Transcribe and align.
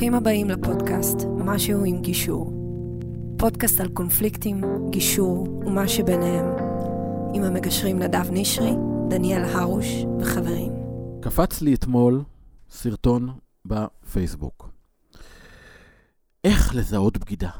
ברוכים 0.00 0.14
הבאים 0.14 0.50
לפודקאסט 0.50 1.16
משהו 1.36 1.84
עם 1.84 2.02
גישור. 2.02 2.52
פודקאסט 3.38 3.80
על 3.80 3.88
קונפליקטים, 3.88 4.60
גישור 4.90 5.48
ומה 5.66 5.88
שביניהם. 5.88 6.44
עם 7.34 7.42
המגשרים 7.42 7.98
נדב 7.98 8.30
נשרי, 8.30 8.70
דניאל 9.10 9.44
הרוש 9.44 9.86
וחברים. 10.20 10.72
קפץ 11.22 11.60
לי 11.62 11.74
אתמול 11.74 12.22
סרטון 12.70 13.38
בפייסבוק. 13.64 14.70
איך 16.44 16.74
לזהות 16.74 17.18
בגידה? 17.18 17.50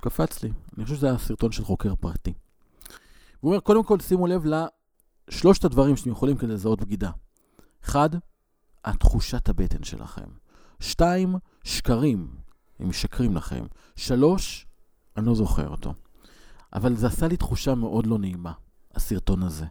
קפץ 0.00 0.42
לי. 0.42 0.50
אני 0.76 0.84
חושב 0.84 0.96
שזה 0.96 1.06
היה 1.06 1.18
סרטון 1.18 1.52
של 1.52 1.64
חוקר 1.64 1.94
פרטי. 1.94 2.32
הוא 3.40 3.50
אומר, 3.50 3.60
קודם 3.60 3.84
כל 3.84 4.00
שימו 4.00 4.26
לב 4.26 4.42
לשלושת 5.28 5.64
הדברים 5.64 5.96
שאתם 5.96 6.10
יכולים 6.10 6.36
כדי 6.36 6.52
לזהות 6.52 6.80
בגידה. 6.80 7.10
אחד, 7.84 8.10
התחושת 8.84 9.48
הבטן 9.48 9.82
שלכם. 9.82 10.41
שתיים, 10.82 11.34
שקרים, 11.64 12.28
הם 12.78 12.88
משקרים 12.88 13.36
לכם. 13.36 13.64
שלוש, 13.96 14.66
אני 15.16 15.26
לא 15.26 15.34
זוכר 15.34 15.68
אותו. 15.68 15.94
אבל 16.72 16.94
זה 16.96 17.06
עשה 17.06 17.28
לי 17.28 17.36
תחושה 17.36 17.74
מאוד 17.74 18.06
לא 18.06 18.18
נעימה, 18.18 18.52
הסרטון 18.94 19.42
הזה. 19.42 19.66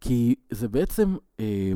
כי 0.00 0.34
זה 0.50 0.68
בעצם 0.68 1.16
אה, 1.40 1.72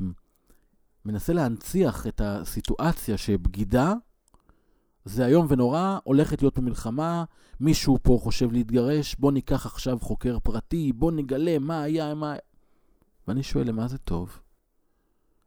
מנסה 1.05 1.33
להנציח 1.33 2.07
את 2.07 2.21
הסיטואציה 2.25 3.17
שבגידה 3.17 3.93
זה 5.05 5.27
איום 5.27 5.47
ונורא, 5.49 5.99
הולכת 6.05 6.43
להיות 6.43 6.59
במלחמה, 6.59 7.25
מישהו 7.61 7.99
פה 8.03 8.19
חושב 8.23 8.53
להתגרש, 8.53 9.15
בוא 9.19 9.33
ניקח 9.33 9.67
עכשיו 9.67 9.99
חוקר 10.01 10.39
פרטי, 10.43 10.93
בוא 10.93 11.13
נגלה 11.13 11.59
מה 11.59 11.83
היה, 11.83 12.15
מה... 12.15 12.35
ואני 13.29 13.43
שואל, 13.43 13.69
למה 13.69 13.89
זה 13.89 13.99
טוב? 13.99 14.39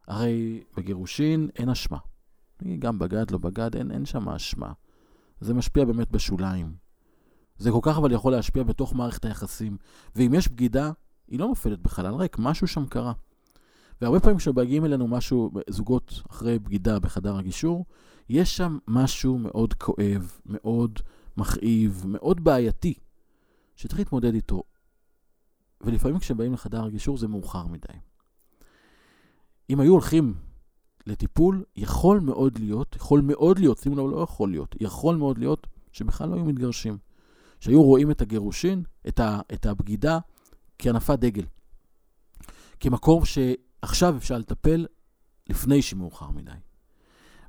הרי 0.08 0.64
בגירושין 0.76 1.48
אין 1.56 1.68
אשמה. 1.68 1.98
גם 2.78 2.98
בגד, 2.98 3.30
לא 3.30 3.38
בגד, 3.38 3.76
אין, 3.76 3.90
אין 3.90 4.04
שם 4.04 4.28
אשמה. 4.28 4.72
זה 5.40 5.54
משפיע 5.54 5.84
באמת 5.84 6.10
בשוליים. 6.10 6.74
זה 7.58 7.70
כל 7.70 7.78
כך 7.82 7.98
אבל 7.98 8.12
יכול 8.12 8.32
להשפיע 8.32 8.62
בתוך 8.62 8.94
מערכת 8.94 9.24
היחסים. 9.24 9.76
ואם 10.16 10.34
יש 10.34 10.48
בגידה, 10.48 10.90
היא 11.28 11.38
לא 11.38 11.46
נופלת 11.46 11.78
בחלל 11.78 12.14
ריק, 12.14 12.36
משהו 12.38 12.66
שם 12.66 12.86
קרה. 12.86 13.12
והרבה 14.00 14.20
פעמים 14.20 14.38
כשמגיעים 14.38 14.84
אלינו 14.84 15.08
משהו, 15.08 15.50
זוגות 15.70 16.22
אחרי 16.30 16.58
בגידה 16.58 16.98
בחדר 16.98 17.36
הגישור, 17.36 17.86
יש 18.28 18.56
שם 18.56 18.78
משהו 18.88 19.38
מאוד 19.38 19.74
כואב, 19.74 20.40
מאוד 20.46 20.98
מכאיב, 21.36 22.04
מאוד 22.06 22.44
בעייתי, 22.44 22.94
שצריך 23.76 23.98
להתמודד 23.98 24.34
איתו. 24.34 24.62
ולפעמים 25.80 26.18
כשבאים 26.18 26.52
לחדר 26.52 26.84
הגישור 26.84 27.16
זה 27.16 27.28
מאוחר 27.28 27.66
מדי. 27.66 27.98
אם 29.70 29.80
היו 29.80 29.92
הולכים 29.92 30.34
לטיפול, 31.06 31.64
יכול 31.76 32.20
מאוד 32.20 32.58
להיות, 32.58 32.96
יכול 32.96 33.20
מאוד 33.20 33.58
להיות, 33.58 33.78
שימו 33.78 33.96
לב, 33.96 34.16
לא 34.16 34.22
יכול 34.22 34.50
להיות, 34.50 34.76
יכול 34.80 35.16
מאוד 35.16 35.38
להיות 35.38 35.66
שבכלל 35.92 36.28
לא 36.28 36.34
היו 36.34 36.44
מתגרשים. 36.44 36.98
שהיו 37.60 37.82
רואים 37.82 38.10
את 38.10 38.20
הגירושין, 38.20 38.82
את, 39.08 39.20
ה, 39.20 39.40
את 39.52 39.66
הבגידה, 39.66 40.18
כהנפת 40.78 41.18
דגל. 41.18 41.44
כמקום 42.80 43.22
שעכשיו 43.24 44.16
אפשר 44.16 44.38
לטפל 44.38 44.86
לפני 45.48 45.82
שמאוחר 45.82 46.30
מדי. 46.30 46.50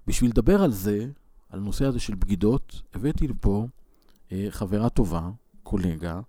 בשביל 0.08 0.30
לדבר 0.30 0.64
על 0.64 0.72
זה, 0.72 1.08
על 1.50 1.60
הנושא 1.60 1.86
הזה 1.86 2.00
של 2.00 2.16
בגידות, 2.16 2.82
הבאתי 2.94 3.28
לפה 3.28 3.68
אה, 4.32 4.48
חברה 4.50 4.90
טובה, 4.90 5.30
קולגה, 5.64 6.22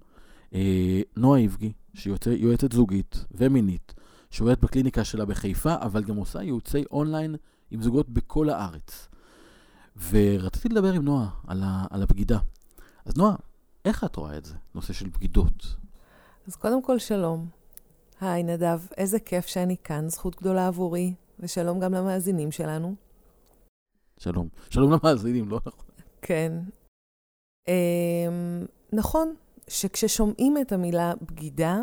אה, 0.55 1.01
נועה 1.17 1.41
איבגי, 1.41 1.73
שהיא 1.95 2.15
יועצת 2.37 2.73
זוגית 2.73 3.25
ומינית, 3.31 3.95
שעובדת 4.33 4.61
בקליניקה 4.65 5.05
שלה 5.05 5.25
בחיפה, 5.25 5.75
אבל 5.81 6.05
גם 6.05 6.17
עושה 6.17 6.43
ייעוצי 6.43 6.85
אונליין 6.91 7.37
עם 7.71 7.83
זוגות 7.83 8.09
בכל 8.09 8.51
הארץ. 8.51 9.09
ורציתי 10.11 10.69
לדבר 10.69 10.93
עם 10.93 11.05
נועה 11.05 11.29
על, 11.47 11.63
ה, 11.63 11.85
על 11.91 12.03
הבגידה. 12.03 12.39
אז 13.05 13.17
נועה, 13.17 13.35
איך 13.85 14.05
את 14.05 14.17
רואה 14.17 14.39
את 14.39 14.45
זה, 14.45 14.55
נושא 14.75 14.93
של 14.93 15.09
בגידות? 15.09 15.77
אז 16.47 16.57
קודם 16.57 16.83
כל, 16.83 16.99
שלום. 16.99 17.49
היי, 18.21 18.43
נדב, 18.43 18.81
איזה 18.97 19.19
כיף 19.21 19.47
שאני 19.47 19.77
כאן, 19.85 20.09
זכות 20.09 20.37
גדולה 20.37 20.67
עבורי, 20.67 21.15
ושלום 21.41 21.81
גם 21.81 21.95
למאזינים 21.95 22.53
שלנו. 22.53 22.95
שלום. 24.19 24.49
שלום 24.71 24.93
למאזינים, 24.93 25.49
לא 25.49 25.61
נכון. 25.67 25.85
כן. 26.23 26.53
Um, 27.69 27.73
נכון, 28.93 29.35
שכששומעים 29.69 30.57
את 30.59 30.73
המילה 30.73 31.13
בגידה, 31.23 31.81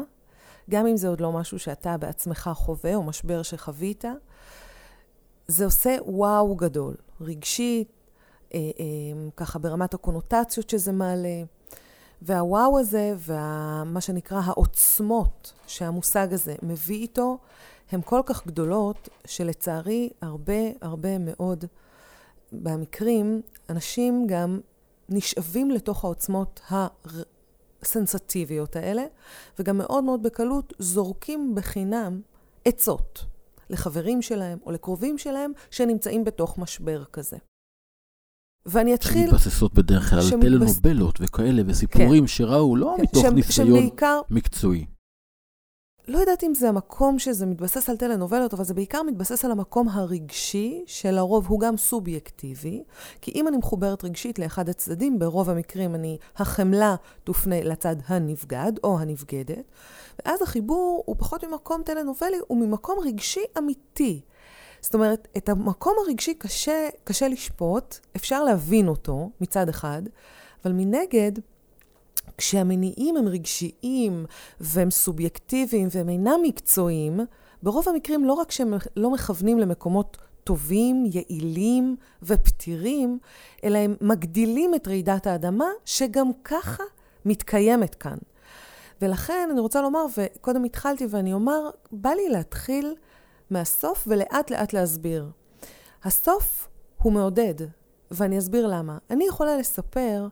גם 0.69 0.87
אם 0.87 0.97
זה 0.97 1.07
עוד 1.07 1.21
לא 1.21 1.31
משהו 1.31 1.59
שאתה 1.59 1.97
בעצמך 1.97 2.49
חווה, 2.53 2.95
או 2.95 3.03
משבר 3.03 3.43
שחווית, 3.43 4.05
זה 5.47 5.65
עושה 5.65 5.97
וואו 6.05 6.55
גדול, 6.55 6.95
רגשית, 7.21 7.87
אה, 8.53 8.59
אה, 8.59 9.29
ככה 9.37 9.59
ברמת 9.59 9.93
הקונוטציות 9.93 10.69
שזה 10.69 10.91
מעלה. 10.91 11.43
והוואו 12.21 12.79
הזה, 12.79 13.15
ומה 13.17 14.01
שנקרא 14.01 14.41
העוצמות 14.45 15.53
שהמושג 15.67 16.33
הזה 16.33 16.55
מביא 16.63 17.01
איתו, 17.01 17.37
הן 17.91 18.01
כל 18.05 18.21
כך 18.25 18.47
גדולות, 18.47 19.09
שלצערי 19.25 20.09
הרבה 20.21 20.53
הרבה 20.81 21.17
מאוד 21.17 21.65
במקרים, 22.51 23.41
אנשים 23.69 24.27
גם 24.27 24.59
נשאבים 25.09 25.71
לתוך 25.71 26.03
העוצמות 26.03 26.61
הסנסטיביות 27.81 28.75
האלה, 28.75 29.03
וגם 29.59 29.77
מאוד 29.77 30.03
מאוד 30.03 30.23
בקלות 30.23 30.73
זורקים 30.79 31.55
בחינם 31.55 32.21
עצות 32.65 33.25
לחברים 33.69 34.21
שלהם 34.21 34.57
או 34.65 34.71
לקרובים 34.71 35.17
שלהם 35.17 35.51
שנמצאים 35.71 36.23
בתוך 36.23 36.57
משבר 36.57 37.03
כזה. 37.05 37.37
ואני 38.65 38.93
אתחיל... 38.93 39.29
שמתבססות 39.29 39.73
בדרך 39.73 40.09
כלל 40.09 40.21
שמתבס... 40.21 40.45
על 40.45 40.59
טלנובלות 40.59 41.19
וכאלה, 41.21 41.61
וסיפורים 41.65 42.23
כן. 42.23 42.27
שראו 42.27 42.75
לא 42.75 42.93
כן. 42.97 43.03
מתוך 43.03 43.21
ש... 43.21 43.25
ניסיון 43.25 43.67
שבעיקר... 43.67 44.21
מקצועי. 44.29 44.85
לא 46.09 46.17
יודעת 46.17 46.43
אם 46.43 46.53
זה 46.55 46.69
המקום 46.69 47.19
שזה 47.19 47.45
מתבסס 47.45 47.89
על 47.89 47.97
טלנובלות, 47.97 48.53
אבל 48.53 48.63
זה 48.63 48.73
בעיקר 48.73 49.03
מתבסס 49.03 49.45
על 49.45 49.51
המקום 49.51 49.89
הרגשי, 49.89 50.83
שלרוב 50.85 51.47
הוא 51.47 51.59
גם 51.59 51.77
סובייקטיבי. 51.77 52.83
כי 53.21 53.31
אם 53.35 53.47
אני 53.47 53.57
מחוברת 53.57 54.03
רגשית 54.03 54.39
לאחד 54.39 54.69
הצדדים, 54.69 55.19
ברוב 55.19 55.49
המקרים 55.49 55.95
אני, 55.95 56.17
החמלה 56.37 56.95
תופנה 57.23 57.63
לצד 57.63 57.95
הנבגד 58.07 58.71
או 58.83 58.99
הנבגדת, 58.99 59.63
ואז 60.25 60.41
החיבור 60.41 61.03
הוא 61.05 61.15
פחות 61.19 61.43
ממקום 61.43 61.81
טלנובלי, 61.83 62.37
הוא 62.47 62.57
ממקום 62.57 62.99
רגשי 62.99 63.43
אמיתי. 63.57 64.21
זאת 64.81 64.93
אומרת, 64.93 65.27
את 65.37 65.49
המקום 65.49 65.93
הרגשי 66.05 66.33
קשה, 66.33 66.89
קשה 67.03 67.27
לשפוט, 67.27 67.95
אפשר 68.15 68.43
להבין 68.43 68.87
אותו 68.87 69.29
מצד 69.41 69.69
אחד, 69.69 70.01
אבל 70.63 70.71
מנגד, 70.71 71.31
כשהמניעים 72.39 73.17
הם 73.17 73.27
רגשיים 73.27 74.25
והם 74.59 74.91
סובייקטיביים 74.91 75.87
והם 75.91 76.09
אינם 76.09 76.39
מקצועיים, 76.43 77.19
ברוב 77.63 77.89
המקרים 77.89 78.25
לא 78.25 78.33
רק 78.33 78.51
שהם 78.51 78.73
לא 78.95 79.11
מכוונים 79.11 79.59
למקומות 79.59 80.17
טובים, 80.43 81.03
יעילים 81.11 81.95
ופתירים, 82.23 83.19
אלא 83.63 83.77
הם 83.77 83.95
מגדילים 84.01 84.75
את 84.75 84.87
רעידת 84.87 85.27
האדמה, 85.27 85.67
שגם 85.85 86.29
ככה 86.43 86.83
מתקיימת 87.25 87.95
כאן. 87.95 88.17
ולכן 89.01 89.49
אני 89.51 89.59
רוצה 89.59 89.81
לומר, 89.81 90.05
וקודם 90.17 90.63
התחלתי 90.63 91.05
ואני 91.09 91.33
אומר, 91.33 91.69
בא 91.91 92.09
לי 92.09 92.29
להתחיל 92.29 92.95
מהסוף 93.49 94.03
ולאט 94.07 94.51
לאט 94.51 94.73
להסביר. 94.73 95.29
הסוף 96.03 96.67
הוא 96.97 97.13
מעודד, 97.13 97.55
ואני 98.11 98.39
אסביר 98.39 98.67
למה. 98.67 98.97
אני 99.09 99.27
יכולה 99.27 99.57
לספר 99.57 100.27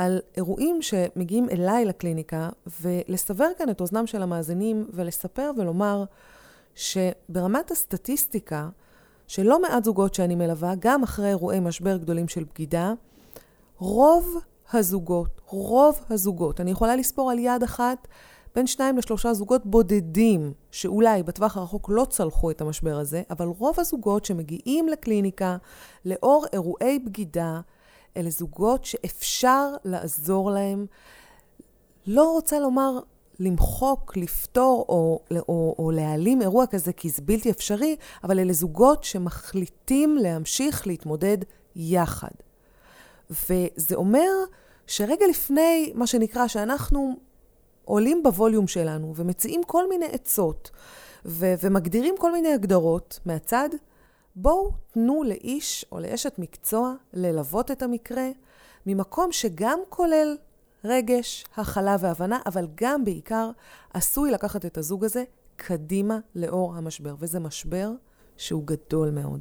על 0.00 0.20
אירועים 0.36 0.82
שמגיעים 0.82 1.48
אליי 1.50 1.84
לקליניקה, 1.84 2.48
ולסבר 2.80 3.48
כאן 3.58 3.70
את 3.70 3.80
אוזנם 3.80 4.06
של 4.06 4.22
המאזינים, 4.22 4.86
ולספר 4.92 5.50
ולומר 5.56 6.04
שברמת 6.74 7.70
הסטטיסטיקה, 7.70 8.68
שלא 9.26 9.62
מעט 9.62 9.84
זוגות 9.84 10.14
שאני 10.14 10.34
מלווה, 10.34 10.74
גם 10.78 11.02
אחרי 11.02 11.28
אירועי 11.28 11.60
משבר 11.60 11.96
גדולים 11.96 12.28
של 12.28 12.44
בגידה, 12.44 12.92
רוב 13.78 14.36
הזוגות, 14.72 15.40
רוב 15.46 16.00
הזוגות, 16.10 16.60
אני 16.60 16.70
יכולה 16.70 16.96
לספור 16.96 17.30
על 17.30 17.38
יד 17.38 17.62
אחת 17.62 18.08
בין 18.54 18.66
שניים 18.66 18.98
לשלושה 18.98 19.34
זוגות 19.34 19.66
בודדים, 19.66 20.52
שאולי 20.70 21.22
בטווח 21.22 21.56
הרחוק 21.56 21.90
לא 21.92 22.06
צלחו 22.10 22.50
את 22.50 22.60
המשבר 22.60 22.98
הזה, 22.98 23.22
אבל 23.30 23.46
רוב 23.46 23.80
הזוגות 23.80 24.24
שמגיעים 24.24 24.88
לקליניקה 24.88 25.56
לאור 26.04 26.46
אירועי 26.52 26.98
בגידה, 26.98 27.60
אלה 28.16 28.30
זוגות 28.30 28.84
שאפשר 28.84 29.68
לעזור 29.84 30.50
להם. 30.50 30.86
לא 32.06 32.32
רוצה 32.32 32.58
לומר 32.58 32.98
למחוק, 33.40 34.16
לפתור 34.16 34.84
או, 34.88 35.20
או, 35.48 35.74
או 35.78 35.90
להעלים 35.90 36.42
אירוע 36.42 36.66
כזה 36.66 36.92
כי 36.92 37.08
זה 37.10 37.22
בלתי 37.22 37.50
אפשרי, 37.50 37.96
אבל 38.24 38.38
אלה 38.38 38.52
זוגות 38.52 39.04
שמחליטים 39.04 40.16
להמשיך 40.16 40.86
להתמודד 40.86 41.38
יחד. 41.76 42.30
וזה 43.30 43.94
אומר 43.94 44.30
שרגע 44.86 45.26
לפני, 45.30 45.92
מה 45.94 46.06
שנקרא, 46.06 46.46
שאנחנו 46.46 47.16
עולים 47.84 48.22
בווליום 48.22 48.66
שלנו 48.66 49.12
ומציעים 49.16 49.60
כל 49.66 49.88
מיני 49.88 50.06
עצות 50.06 50.70
ו- 51.24 51.54
ומגדירים 51.62 52.14
כל 52.18 52.32
מיני 52.32 52.52
הגדרות 52.52 53.20
מהצד, 53.24 53.68
בואו 54.36 54.72
תנו 54.92 55.22
לאיש 55.22 55.84
או 55.92 56.00
לאשת 56.00 56.38
מקצוע 56.38 56.94
ללוות 57.12 57.70
את 57.70 57.82
המקרה 57.82 58.28
ממקום 58.86 59.32
שגם 59.32 59.78
כולל 59.88 60.36
רגש, 60.84 61.44
הכלה 61.56 61.96
והבנה, 62.00 62.38
אבל 62.46 62.66
גם 62.74 63.04
בעיקר 63.04 63.50
עשוי 63.94 64.30
לקחת 64.30 64.64
את 64.66 64.78
הזוג 64.78 65.04
הזה 65.04 65.24
קדימה 65.56 66.18
לאור 66.34 66.76
המשבר. 66.76 67.14
וזה 67.18 67.40
משבר 67.40 67.90
שהוא 68.36 68.62
גדול 68.64 69.10
מאוד. 69.10 69.40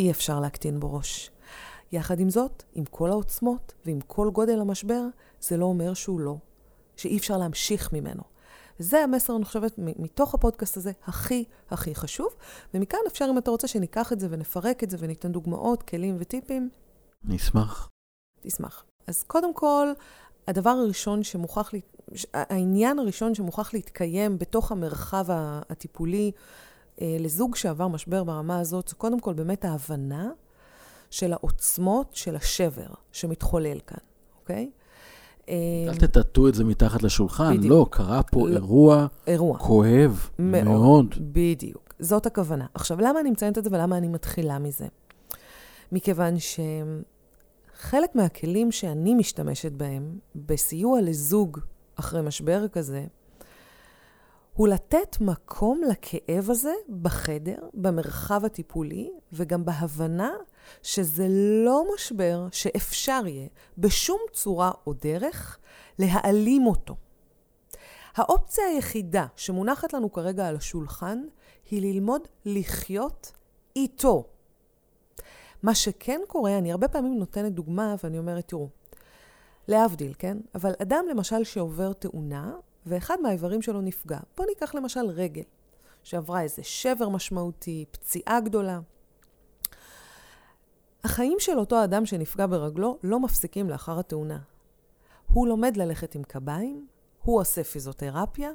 אי 0.00 0.10
אפשר 0.10 0.40
להקטין 0.40 0.80
בו 0.80 0.94
ראש. 0.94 1.30
יחד 1.92 2.20
עם 2.20 2.30
זאת, 2.30 2.62
עם 2.72 2.84
כל 2.84 3.10
העוצמות 3.10 3.74
ועם 3.86 4.00
כל 4.00 4.30
גודל 4.32 4.60
המשבר, 4.60 5.02
זה 5.40 5.56
לא 5.56 5.64
אומר 5.64 5.94
שהוא 5.94 6.20
לא, 6.20 6.36
שאי 6.96 7.18
אפשר 7.18 7.36
להמשיך 7.36 7.92
ממנו. 7.92 8.22
וזה 8.80 8.98
המסר, 9.04 9.36
אני 9.36 9.44
חושבת, 9.44 9.74
מתוך 9.78 10.34
הפודקאסט 10.34 10.76
הזה, 10.76 10.92
הכי 11.06 11.44
הכי 11.70 11.94
חשוב. 11.94 12.28
ומכאן 12.74 12.98
אפשר, 13.06 13.26
אם 13.30 13.38
אתה 13.38 13.50
רוצה, 13.50 13.68
שניקח 13.68 14.12
את 14.12 14.20
זה 14.20 14.26
ונפרק 14.30 14.84
את 14.84 14.90
זה 14.90 14.96
וניתן 15.00 15.32
דוגמאות, 15.32 15.82
כלים 15.82 16.16
וטיפים. 16.18 16.70
אני 17.26 17.36
אשמח. 17.36 17.88
תשמח. 18.40 18.84
אז 19.06 19.22
קודם 19.22 19.54
כל, 19.54 19.92
הדבר 20.48 20.70
הראשון 20.70 21.22
שמוכרח, 21.22 21.72
העניין 22.34 22.98
הראשון 22.98 23.34
שמוכרח 23.34 23.74
להתקיים 23.74 24.38
בתוך 24.38 24.72
המרחב 24.72 25.24
הטיפולי 25.28 26.32
אה, 27.00 27.16
לזוג 27.20 27.56
שעבר 27.56 27.88
משבר 27.88 28.24
ברמה 28.24 28.60
הזאת, 28.60 28.88
זה 28.88 28.94
קודם 28.94 29.20
כל 29.20 29.32
באמת 29.32 29.64
ההבנה 29.64 30.30
של 31.10 31.32
העוצמות 31.32 32.14
של 32.14 32.36
השבר 32.36 32.88
שמתחולל 33.12 33.78
כאן, 33.86 33.98
אוקיי? 34.40 34.70
אל 35.88 35.96
תטאטאו 35.96 36.48
את 36.48 36.54
זה 36.54 36.64
מתחת 36.64 37.02
לשולחן, 37.02 37.56
בדיוק. 37.56 37.70
לא, 37.72 37.86
קרה 37.90 38.22
פה 38.22 38.48
לא. 38.48 38.54
אירוע, 38.54 39.06
אירוע 39.26 39.58
כואב 39.58 40.28
מאוד. 40.38 40.64
מאוד. 40.64 41.14
בדיוק, 41.20 41.94
זאת 41.98 42.26
הכוונה. 42.26 42.66
עכשיו, 42.74 43.00
למה 43.00 43.20
אני 43.20 43.30
מציינת 43.30 43.58
את 43.58 43.64
זה 43.64 43.70
ולמה 43.72 43.96
אני 43.96 44.08
מתחילה 44.08 44.58
מזה? 44.58 44.86
מכיוון 45.92 46.34
שחלק 46.38 48.14
מהכלים 48.14 48.72
שאני 48.72 49.14
משתמשת 49.14 49.72
בהם 49.72 50.18
בסיוע 50.34 51.00
לזוג 51.00 51.58
אחרי 51.96 52.22
משבר 52.22 52.68
כזה, 52.68 53.04
הוא 54.54 54.68
לתת 54.68 55.16
מקום 55.20 55.80
לכאב 55.90 56.50
הזה 56.50 56.72
בחדר, 57.02 57.58
במרחב 57.74 58.44
הטיפולי, 58.44 59.10
וגם 59.32 59.64
בהבנה 59.64 60.30
שזה 60.82 61.26
לא 61.64 61.84
משבר 61.94 62.46
שאפשר 62.52 63.22
יהיה 63.26 63.48
בשום 63.78 64.20
צורה 64.32 64.70
או 64.86 64.92
דרך 64.92 65.58
להעלים 65.98 66.66
אותו. 66.66 66.96
האופציה 68.14 68.64
היחידה 68.64 69.26
שמונחת 69.36 69.92
לנו 69.92 70.12
כרגע 70.12 70.48
על 70.48 70.56
השולחן 70.56 71.18
היא 71.70 71.82
ללמוד 71.82 72.22
לחיות 72.44 73.32
איתו. 73.76 74.24
מה 75.62 75.74
שכן 75.74 76.20
קורה, 76.26 76.58
אני 76.58 76.72
הרבה 76.72 76.88
פעמים 76.88 77.18
נותנת 77.18 77.52
דוגמה 77.52 77.94
ואני 78.02 78.18
אומרת, 78.18 78.48
תראו, 78.48 78.68
להבדיל, 79.68 80.14
כן? 80.18 80.38
אבל 80.54 80.72
אדם 80.82 81.04
למשל 81.10 81.44
שעובר 81.44 81.92
תאונה, 81.92 82.52
ואחד 82.86 83.16
מהאיברים 83.22 83.62
שלו 83.62 83.80
נפגע. 83.80 84.18
בואו 84.36 84.48
ניקח 84.48 84.74
למשל 84.74 85.06
רגל, 85.06 85.42
שעברה 86.02 86.42
איזה 86.42 86.62
שבר 86.64 87.08
משמעותי, 87.08 87.84
פציעה 87.90 88.40
גדולה. 88.40 88.80
החיים 91.18 91.40
של 91.40 91.58
אותו 91.58 91.84
אדם 91.84 92.06
שנפגע 92.06 92.46
ברגלו 92.46 92.98
לא 93.02 93.20
מפסיקים 93.20 93.70
לאחר 93.70 93.98
התאונה. 93.98 94.38
הוא 95.32 95.48
לומד 95.48 95.76
ללכת 95.76 96.14
עם 96.14 96.22
קביים, 96.22 96.86
הוא 97.22 97.40
עושה 97.40 97.64
פיזיותרפיה, 97.64 98.50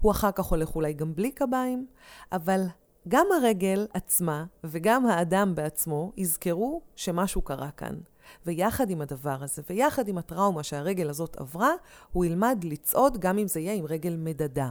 הוא 0.00 0.12
אחר 0.12 0.30
כך 0.32 0.44
הולך 0.44 0.74
אולי 0.74 0.92
גם 0.92 1.14
בלי 1.14 1.30
קביים, 1.30 1.86
אבל 2.32 2.64
גם 3.08 3.26
הרגל 3.36 3.86
עצמה 3.94 4.44
וגם 4.64 5.06
האדם 5.06 5.54
בעצמו 5.54 6.12
יזכרו 6.16 6.82
שמשהו 6.96 7.42
קרה 7.42 7.70
כאן. 7.70 7.94
ויחד 8.46 8.90
עם 8.90 9.00
הדבר 9.00 9.42
הזה, 9.42 9.62
ויחד 9.70 10.08
עם 10.08 10.18
הטראומה 10.18 10.62
שהרגל 10.62 11.08
הזאת 11.08 11.36
עברה, 11.36 11.70
הוא 12.12 12.24
ילמד 12.24 12.64
לצעוד 12.64 13.18
גם 13.18 13.38
אם 13.38 13.48
זה 13.48 13.60
יהיה 13.60 13.74
עם 13.74 13.86
רגל 13.86 14.16
מדדה. 14.16 14.70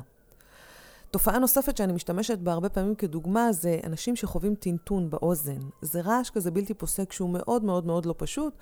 תופעה 1.13 1.39
נוספת 1.39 1.77
שאני 1.77 1.94
משתמשת 1.94 2.38
בה 2.38 2.51
הרבה 2.51 2.69
פעמים 2.69 2.95
כדוגמה 2.95 3.51
זה 3.51 3.80
אנשים 3.83 4.15
שחווים 4.15 4.56
טינטון 4.56 5.10
באוזן. 5.10 5.60
זה 5.81 6.01
רעש 6.01 6.30
כזה 6.30 6.51
בלתי 6.51 6.74
פוסק 6.74 7.12
שהוא 7.12 7.30
מאוד 7.30 7.63
מאוד 7.63 7.86
מאוד 7.86 8.06
לא 8.06 8.15
פשוט, 8.18 8.54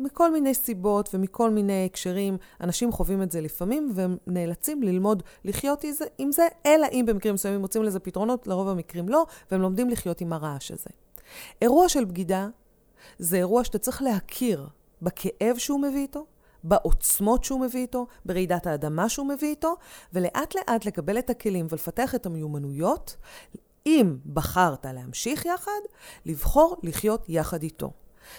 מכל 0.00 0.32
מיני 0.32 0.54
סיבות 0.54 1.08
ומכל 1.14 1.50
מיני 1.50 1.84
הקשרים. 1.84 2.36
אנשים 2.60 2.92
חווים 2.92 3.22
את 3.22 3.32
זה 3.32 3.40
לפעמים 3.40 3.92
והם 3.94 4.16
נאלצים 4.26 4.82
ללמוד 4.82 5.22
לחיות 5.44 5.84
עם 6.18 6.32
זה, 6.32 6.48
אלא 6.66 6.86
אם 6.92 7.04
במקרים 7.08 7.34
מסוימים 7.34 7.60
מוצאים 7.60 7.84
לזה 7.84 8.00
פתרונות, 8.00 8.46
לרוב 8.46 8.68
המקרים 8.68 9.08
לא, 9.08 9.26
והם 9.50 9.60
לומדים 9.60 9.90
לחיות 9.90 10.20
עם 10.20 10.32
הרעש 10.32 10.70
הזה. 10.70 10.90
אירוע 11.62 11.88
של 11.88 12.04
בגידה 12.04 12.48
זה 13.18 13.36
אירוע 13.36 13.64
שאתה 13.64 13.78
צריך 13.78 14.02
להכיר 14.02 14.66
בכאב 15.02 15.58
שהוא 15.58 15.80
מביא 15.80 16.00
איתו, 16.00 16.26
בעוצמות 16.64 17.44
שהוא 17.44 17.60
מביא 17.60 17.80
איתו, 17.80 18.06
ברעידת 18.24 18.66
האדמה 18.66 19.08
שהוא 19.08 19.26
מביא 19.26 19.48
איתו, 19.48 19.74
ולאט 20.12 20.54
לאט 20.54 20.84
לקבל 20.84 21.18
את 21.18 21.30
הכלים 21.30 21.66
ולפתח 21.70 22.14
את 22.14 22.26
המיומנויות, 22.26 23.16
אם 23.86 24.16
בחרת 24.32 24.86
להמשיך 24.86 25.46
יחד, 25.46 25.80
לבחור 26.26 26.76
לחיות 26.82 27.24
יחד 27.28 27.62
איתו. 27.62 27.92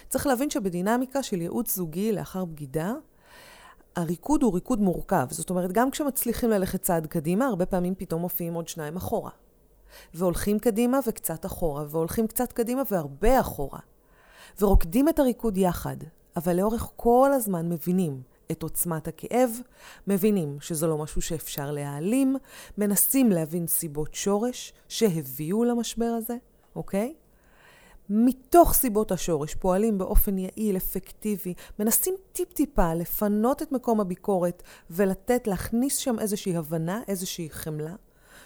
צריך 0.10 0.28
להבין 0.28 0.50
שבדינמיקה 0.50 1.24
של 1.24 1.42
ייעוץ 1.42 1.76
זוגי 1.76 2.12
לאחר 2.12 2.46
בגידה, 2.46 2.94
הריקוד 3.96 4.44
הוא 4.44 4.54
ריקוד 4.54 4.80
מורכב. 4.80 5.26
זאת 5.30 5.50
אומרת, 5.50 5.72
גם 5.72 5.92
כשמצליחים 5.92 6.50
ללכת 6.50 6.82
צעד 6.82 7.08
קדימה, 7.08 7.46
הרבה 7.46 7.66
פעמים 7.66 7.96
פתאום 7.96 8.22
מופיעים 8.22 8.54
עוד 8.54 8.68
שניים 8.68 8.98
אחורה. 8.98 9.32
והולכים 10.14 10.60
קדימה 10.60 11.00
וקצת 11.08 11.46
אחורה, 11.46 11.86
והולכים 11.90 12.28
קצת 12.28 12.52
קדימה 12.52 12.82
והרבה 12.92 13.40
אחורה. 13.40 13.80
ורוקדים 14.62 15.10
את 15.10 15.20
הריקוד 15.20 15.58
יחד. 15.58 15.98
אבל 16.36 16.56
לאורך 16.56 16.92
כל 16.96 17.30
הזמן 17.34 17.70
מבינים 17.70 18.22
את 18.52 18.64
עוצמת 18.64 19.08
הכאב, 19.08 19.50
מבינים 20.08 20.58
שזה 20.62 20.88
לא 20.88 20.98
משהו 20.98 21.22
שאפשר 21.22 21.72
להעלים, 21.72 22.36
מנסים 22.78 23.32
להבין 23.32 23.68
סיבות 23.68 24.14
שורש 24.14 24.74
שהביאו 24.88 25.64
למשבר 25.64 26.06
הזה, 26.18 26.36
אוקיי? 26.76 27.14
מתוך 28.10 28.74
סיבות 28.74 29.12
השורש 29.12 29.56
פועלים 29.56 29.98
באופן 29.98 30.38
יעיל, 30.38 30.78
אפקטיבי, 30.78 31.54
מנסים 31.80 32.16
טיפ-טיפה 32.32 32.94
לפנות 32.94 33.62
את 33.62 33.72
מקום 33.72 34.00
הביקורת 34.00 34.64
ולתת, 34.90 35.48
להכניס 35.48 35.98
שם 35.98 36.20
איזושהי 36.20 36.58
הבנה, 36.58 37.02
איזושהי 37.08 37.50
חמלה, 37.50 37.96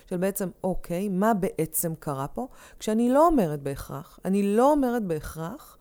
של 0.10 0.18
בעצם, 0.18 0.50
אוקיי, 0.64 1.10
מה 1.10 1.34
בעצם 1.34 1.94
קרה 2.00 2.28
פה? 2.28 2.48
כשאני 2.80 3.10
לא 3.10 3.28
אומרת 3.28 3.64
בהכרח, 3.64 4.20
אני 4.26 4.56
לא 4.56 4.72
אומרת 4.72 5.04
בהכרח 5.04 5.78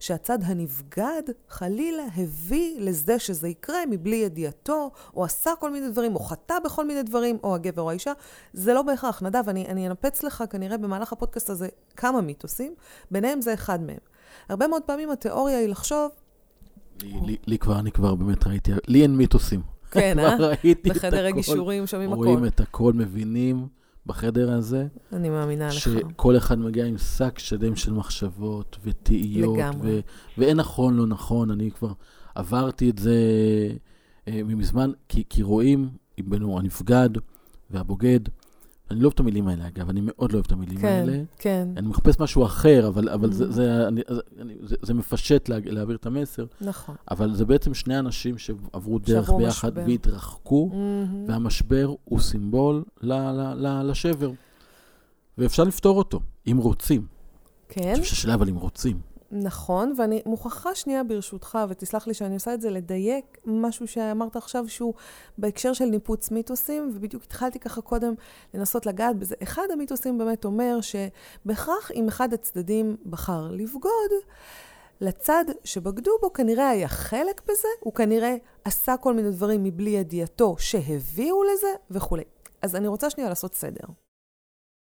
שהצד 0.00 0.38
הנבגד 0.42 1.22
חלילה 1.48 2.04
הביא 2.16 2.80
לזה 2.80 3.18
שזה 3.18 3.48
יקרה 3.48 3.78
מבלי 3.90 4.16
ידיעתו, 4.16 4.90
או 5.16 5.24
עשה 5.24 5.50
כל 5.60 5.70
מיני 5.70 5.88
דברים, 5.88 6.14
או 6.14 6.20
חטא 6.20 6.54
בכל 6.64 6.86
מיני 6.86 7.02
דברים, 7.02 7.38
או 7.44 7.54
הגבר 7.54 7.82
או 7.82 7.90
האישה. 7.90 8.12
זה 8.52 8.74
לא 8.74 8.82
בהכרח. 8.82 9.22
נדב, 9.22 9.48
אני, 9.48 9.66
אני 9.66 9.86
אנפץ 9.86 10.22
לך 10.22 10.44
כנראה 10.50 10.76
במהלך 10.76 11.12
הפודקאסט 11.12 11.50
הזה 11.50 11.68
כמה 11.96 12.20
מיתוסים, 12.20 12.74
ביניהם 13.10 13.40
זה 13.40 13.54
אחד 13.54 13.82
מהם. 13.82 13.98
הרבה 14.48 14.66
מאוד 14.66 14.82
פעמים 14.82 15.10
התיאוריה 15.10 15.58
היא 15.58 15.68
לחשוב... 15.68 16.10
לי, 17.02 17.20
לי, 17.26 17.36
לי 17.46 17.58
כבר, 17.58 17.78
אני 17.78 17.92
כבר 17.92 18.14
באמת 18.14 18.46
ראיתי, 18.46 18.72
לי 18.88 19.02
אין 19.02 19.16
מיתוסים. 19.16 19.62
כן, 19.90 20.18
אה? 20.18 20.36
בחדר 20.84 21.26
הגישורים 21.26 21.86
שומעים 21.86 22.12
הכל. 22.12 22.24
רואים 22.24 22.46
את 22.46 22.60
הכל, 22.60 22.92
מבינים. 22.92 23.68
בחדר 24.06 24.52
הזה. 24.52 24.86
אני 25.12 25.30
מאמינה 25.30 25.68
לך. 25.68 25.74
שכל 25.74 26.36
אחד 26.36 26.58
מגיע 26.58 26.84
עם 26.86 26.98
שק 26.98 27.38
שלם 27.38 27.76
של 27.76 27.92
מחשבות 27.92 28.78
ותהיות. 28.84 29.56
לגמרי. 29.56 29.98
ו- 29.98 30.00
ואין 30.38 30.56
נכון, 30.56 30.96
לא 30.96 31.06
נכון, 31.06 31.50
אני 31.50 31.70
כבר 31.70 31.92
עברתי 32.34 32.90
את 32.90 32.98
זה 32.98 33.16
אה, 34.28 34.40
ממזמן, 34.44 34.90
כי, 35.08 35.24
כי 35.28 35.42
רואים, 35.42 35.88
בינינו 36.18 36.58
הנפגד 36.58 37.10
והבוגד, 37.70 38.20
אני 38.90 39.00
לא 39.00 39.04
אוהב 39.04 39.12
את 39.14 39.20
המילים 39.20 39.48
האלה, 39.48 39.66
אגב, 39.66 39.88
אני 39.88 40.00
מאוד 40.02 40.32
לא 40.32 40.36
אוהב 40.36 40.46
את 40.46 40.52
המילים 40.52 40.78
כן, 40.78 40.86
האלה. 40.86 41.12
כן, 41.12 41.24
כן. 41.38 41.68
אני 41.76 41.88
מחפש 41.88 42.20
משהו 42.20 42.44
אחר, 42.44 42.88
אבל, 42.88 43.08
אבל 43.08 43.28
mm-hmm. 43.28 43.32
זה, 43.32 43.52
זה, 43.52 43.88
אני, 43.88 44.02
זה, 44.62 44.76
זה 44.82 44.94
מפשט 44.94 45.48
לה, 45.48 45.56
להעביר 45.64 45.96
את 45.96 46.06
המסר. 46.06 46.46
נכון. 46.60 46.94
אבל 47.10 47.34
זה 47.34 47.44
בעצם 47.44 47.74
שני 47.74 47.98
אנשים 47.98 48.38
שעברו 48.38 48.98
דרך 48.98 49.30
ביחד 49.30 49.68
משבר. 49.68 49.84
והתרחקו, 49.86 50.70
mm-hmm. 50.72 51.30
והמשבר 51.30 51.94
הוא 52.04 52.20
סימבול 52.20 52.84
ל, 53.02 53.12
ל, 53.12 53.66
ל, 53.66 53.90
לשבר. 53.90 54.30
ואפשר 55.38 55.64
לפתור 55.64 55.98
אותו, 55.98 56.20
אם 56.50 56.56
רוצים. 56.56 57.06
כן. 57.68 57.88
אני 57.88 58.00
חושב 58.00 58.14
שהשאלה, 58.14 58.34
אבל 58.34 58.48
אם 58.48 58.56
רוצים. 58.56 59.13
נכון, 59.36 59.92
ואני 59.96 60.22
מוכרחה 60.26 60.74
שנייה 60.74 61.04
ברשותך, 61.04 61.58
ותסלח 61.68 62.06
לי 62.06 62.14
שאני 62.14 62.34
עושה 62.34 62.54
את 62.54 62.60
זה, 62.60 62.70
לדייק 62.70 63.38
משהו 63.44 63.88
שאמרת 63.88 64.36
עכשיו 64.36 64.68
שהוא 64.68 64.94
בהקשר 65.38 65.72
של 65.72 65.84
ניפוץ 65.84 66.30
מיתוסים, 66.30 66.90
ובדיוק 66.94 67.22
התחלתי 67.22 67.58
ככה 67.58 67.80
קודם 67.80 68.14
לנסות 68.54 68.86
לגעת 68.86 69.16
בזה. 69.16 69.34
אחד 69.42 69.62
המיתוסים 69.72 70.18
באמת 70.18 70.44
אומר 70.44 70.78
שבהכרח 70.80 71.90
אם 71.94 72.08
אחד 72.08 72.32
הצדדים 72.32 72.96
בחר 73.06 73.48
לבגוד, 73.50 74.10
לצד 75.00 75.44
שבגדו 75.64 76.12
בו 76.22 76.32
כנראה 76.32 76.68
היה 76.68 76.88
חלק 76.88 77.42
בזה, 77.44 77.68
הוא 77.80 77.94
כנראה 77.94 78.36
עשה 78.64 78.96
כל 78.96 79.14
מיני 79.14 79.30
דברים 79.30 79.64
מבלי 79.64 79.90
ידיעתו 79.90 80.56
שהביאו 80.58 81.42
לזה 81.44 81.68
וכולי. 81.90 82.24
אז 82.62 82.76
אני 82.76 82.88
רוצה 82.88 83.10
שנייה 83.10 83.28
לעשות 83.28 83.54
סדר. 83.54 84.03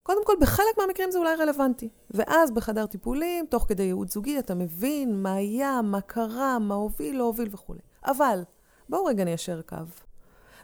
קודם 0.09 0.25
כל, 0.25 0.35
בחלק 0.41 0.79
מהמקרים 0.79 1.11
זה 1.11 1.19
אולי 1.19 1.35
רלוונטי. 1.35 1.88
ואז 2.11 2.50
בחדר 2.50 2.87
טיפולים, 2.87 3.47
תוך 3.47 3.65
כדי 3.69 3.83
ייעוץ 3.83 4.15
זוגי, 4.15 4.38
אתה 4.38 4.55
מבין 4.55 5.23
מה 5.23 5.33
היה, 5.35 5.81
מה 5.83 6.00
קרה, 6.00 6.59
מה 6.59 6.75
הוביל, 6.75 7.17
לא 7.17 7.25
הוביל 7.25 7.49
וכולי. 7.53 7.81
אבל, 8.05 8.43
בואו 8.88 9.05
רגע 9.05 9.25
ניישר 9.25 9.62
קו. 9.62 9.77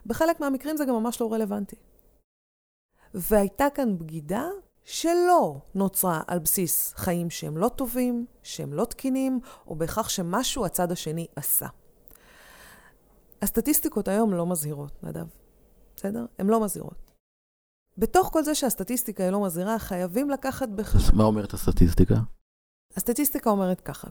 בחלק 0.05 0.39
מהמקרים 0.39 0.77
זה 0.77 0.85
גם 0.85 0.95
ממש 0.95 1.21
לא 1.21 1.33
רלוונטי. 1.33 1.75
והייתה 3.13 3.67
כאן 3.73 3.97
בגידה 3.97 4.47
שלא 4.83 5.55
נוצרה 5.75 6.21
על 6.27 6.39
בסיס 6.39 6.93
חיים 6.95 7.29
שהם 7.29 7.57
לא 7.57 7.69
טובים, 7.69 8.25
שהם 8.43 8.73
לא 8.73 8.85
תקינים, 8.85 9.39
או 9.67 9.75
בהכרח 9.75 10.09
שמשהו 10.09 10.65
הצד 10.65 10.91
השני 10.91 11.27
עשה. 11.35 11.67
הסטטיסטיקות 13.41 14.07
היום 14.07 14.33
לא 14.33 14.45
מזהירות, 14.45 15.03
נדב. 15.03 15.25
בסדר? 15.95 16.25
הן 16.39 16.47
לא 16.47 16.63
מזהירות. 16.63 17.04
בתוך 17.97 18.29
כל 18.33 18.43
זה 18.43 18.55
שהסטטיסטיקה 18.55 19.23
היא 19.23 19.31
לא 19.31 19.45
מזהירה, 19.45 19.79
חייבים 19.79 20.29
לקחת 20.29 20.69
בחשבון... 20.69 21.17
מה 21.17 21.23
אומרת 21.23 21.53
הסטטיסטיקה? 21.53 22.15
הסטטיסטיקה 22.95 23.49
אומרת 23.49 23.81
ככה. 23.81 24.07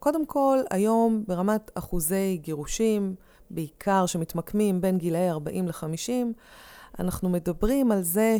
קודם 0.00 0.26
כל, 0.26 0.58
היום 0.70 1.24
ברמת 1.26 1.70
אחוזי 1.74 2.38
גירושים, 2.42 3.14
בעיקר 3.50 4.06
שמתמקמים 4.06 4.80
בין 4.80 4.98
גילאי 4.98 5.30
40 5.30 5.68
ל-50, 5.68 6.10
אנחנו 6.98 7.28
מדברים 7.28 7.92
על 7.92 8.02
זה 8.02 8.36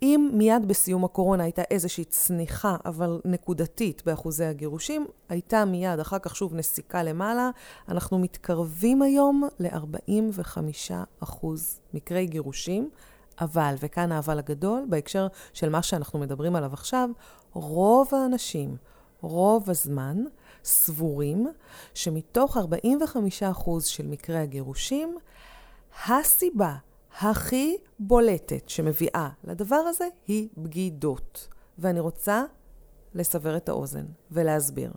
שאם 0.00 0.30
מיד 0.32 0.68
בסיום 0.68 1.04
הקורונה 1.04 1.44
הייתה 1.44 1.62
איזושהי 1.70 2.04
צניחה, 2.04 2.76
אבל 2.84 3.20
נקודתית 3.24 4.02
באחוזי 4.06 4.44
הגירושים, 4.44 5.06
הייתה 5.28 5.64
מיד, 5.64 6.00
אחר 6.00 6.18
כך 6.18 6.36
שוב 6.36 6.54
נסיקה 6.54 7.02
למעלה, 7.02 7.50
אנחנו 7.88 8.18
מתקרבים 8.18 9.02
היום 9.02 9.48
ל-45 9.58 10.58
אחוז 11.20 11.80
מקרי 11.94 12.26
גירושים, 12.26 12.90
אבל, 13.40 13.74
וכאן 13.80 14.12
האבל 14.12 14.38
הגדול, 14.38 14.84
בהקשר 14.88 15.26
של 15.52 15.68
מה 15.68 15.82
שאנחנו 15.82 16.18
מדברים 16.18 16.56
עליו 16.56 16.72
עכשיו, 16.72 17.10
רוב 17.52 18.08
האנשים, 18.14 18.76
רוב 19.20 19.70
הזמן, 19.70 20.16
סבורים 20.64 21.46
שמתוך 21.94 22.56
45% 22.56 22.60
של 23.80 24.06
מקרי 24.06 24.38
הגירושים, 24.38 25.18
הסיבה 26.08 26.74
הכי 27.18 27.76
בולטת 27.98 28.68
שמביאה 28.68 29.28
לדבר 29.44 29.76
הזה 29.76 30.08
היא 30.26 30.48
בגידות. 30.56 31.48
ואני 31.78 32.00
רוצה 32.00 32.44
לסבר 33.14 33.56
את 33.56 33.68
האוזן 33.68 34.06
ולהסביר. 34.30 34.92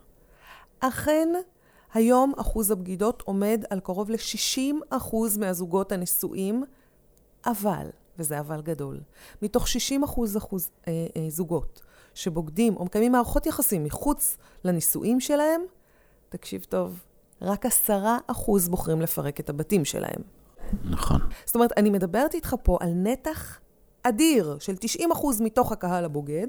אכן, 0.79 1.29
היום 1.93 2.33
אחוז 2.37 2.71
הבגידות 2.71 3.21
עומד 3.21 3.63
על 3.69 3.79
קרוב 3.79 4.09
ל-60% 4.09 5.15
מהזוגות 5.39 5.91
הנשואים, 5.91 6.63
אבל, 7.45 7.89
וזה 8.19 8.39
אבל 8.39 8.61
גדול, 8.61 8.99
מתוך 9.41 9.67
60% 9.67 10.37
אחוז, 10.37 10.69
אה, 10.87 11.07
אה, 11.17 11.29
זוגות 11.29 11.81
שבוגדים 12.13 12.77
או 12.77 12.85
מקיימים 12.85 13.11
מערכות 13.11 13.45
יחסים 13.45 13.83
מחוץ 13.83 14.37
לנישואים 14.63 15.19
שלהם, 15.19 15.61
תקשיב 16.29 16.65
טוב, 16.69 16.99
רק 17.41 17.65
10% 17.65 18.69
בוחרים 18.69 19.01
לפרק 19.01 19.39
את 19.39 19.49
הבתים 19.49 19.85
שלהם. 19.85 20.21
נכון. 20.83 21.21
זאת 21.45 21.55
אומרת, 21.55 21.71
אני 21.77 21.89
מדברת 21.89 22.33
איתך 22.33 22.55
פה 22.63 22.77
על 22.81 22.89
נתח 22.93 23.59
אדיר 24.03 24.57
של 24.59 24.73
90% 24.73 25.43
מתוך 25.43 25.71
הקהל 25.71 26.05
הבוגד. 26.05 26.47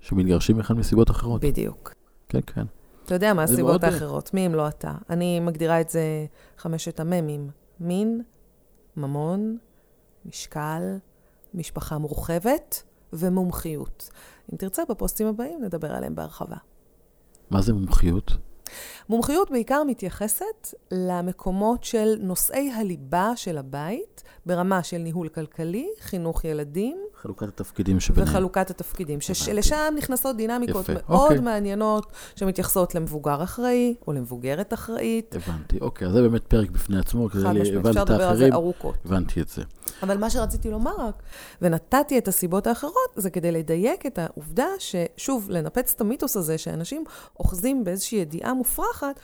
שמתגרשים 0.00 0.56
בכלל 0.56 0.76
מסיבות 0.76 1.10
אחרות. 1.10 1.40
בדיוק. 1.40 1.94
כן, 2.28 2.40
כן. 2.46 2.64
אתה 3.04 3.14
יודע 3.14 3.34
מה 3.34 3.42
הסיבות 3.42 3.66
מאוד... 3.66 3.84
האחרות, 3.84 4.34
מי 4.34 4.46
אם 4.46 4.54
לא 4.54 4.68
אתה. 4.68 4.92
אני 5.10 5.40
מגדירה 5.40 5.80
את 5.80 5.90
זה 5.90 6.26
חמשת 6.58 7.00
המ"מים. 7.00 7.50
מין, 7.80 8.22
ממון, 8.96 9.58
משקל, 10.24 10.82
משפחה 11.54 11.98
מורחבת 11.98 12.82
ומומחיות. 13.12 14.10
אם 14.52 14.58
תרצה, 14.58 14.82
בפוסטים 14.88 15.26
הבאים 15.26 15.64
נדבר 15.64 15.92
עליהם 15.92 16.14
בהרחבה. 16.14 16.56
מה 17.50 17.62
זה 17.62 17.72
מומחיות? 17.72 18.32
מומחיות 19.08 19.50
בעיקר 19.50 19.82
מתייחסת 19.86 20.74
למקומות 20.90 21.84
של 21.84 22.14
נושאי 22.20 22.70
הליבה 22.70 23.32
של 23.36 23.58
הבית, 23.58 24.22
ברמה 24.46 24.82
של 24.82 24.98
ניהול 24.98 25.28
כלכלי, 25.28 25.88
חינוך 26.00 26.44
ילדים. 26.44 27.05
חלוקת 27.26 27.48
התפקידים 27.48 28.00
שביניהם. 28.00 28.28
וחלוקת 28.28 28.70
התפקידים, 28.70 29.20
שלשם 29.20 29.94
נכנסות 29.96 30.36
דינמיקות 30.36 30.88
יפה. 30.88 30.92
מאוד 31.08 31.22
אוקיי. 31.22 31.40
מעניינות, 31.40 32.12
שמתייחסות 32.36 32.94
למבוגר 32.94 33.42
אחראי, 33.42 33.94
או 34.06 34.12
למבוגרת 34.12 34.72
אחראית. 34.72 35.36
הבנתי, 35.36 35.78
אוקיי, 35.80 36.08
אז 36.08 36.12
זה 36.12 36.22
באמת 36.22 36.44
פרק 36.44 36.70
בפני 36.70 36.98
עצמו, 36.98 37.28
חד 37.28 37.38
משמעית, 37.38 37.86
אפשר 37.86 38.04
לדבר 38.04 38.28
על 38.28 38.36
זה 38.36 38.48
ארוכות. 38.52 38.94
הבנתי 39.04 39.40
את 39.40 39.48
זה. 39.48 39.62
אבל 40.02 40.18
מה 40.18 40.30
שרציתי 40.30 40.70
לומר 40.70 40.94
רק, 40.98 41.22
ונתתי 41.62 42.18
את 42.18 42.28
הסיבות 42.28 42.66
האחרות, 42.66 43.14
זה 43.16 43.30
כדי 43.30 43.52
לדייק 43.52 44.06
את 44.06 44.18
העובדה 44.18 44.68
ששוב, 44.78 45.50
לנפץ 45.50 45.92
את 45.96 46.00
המיתוס 46.00 46.36
הזה, 46.36 46.58
שאנשים 46.58 47.04
אוחזים 47.40 47.84
באיזושהי 47.84 48.18
ידיעה 48.18 48.54
מופרכת, 48.54 49.20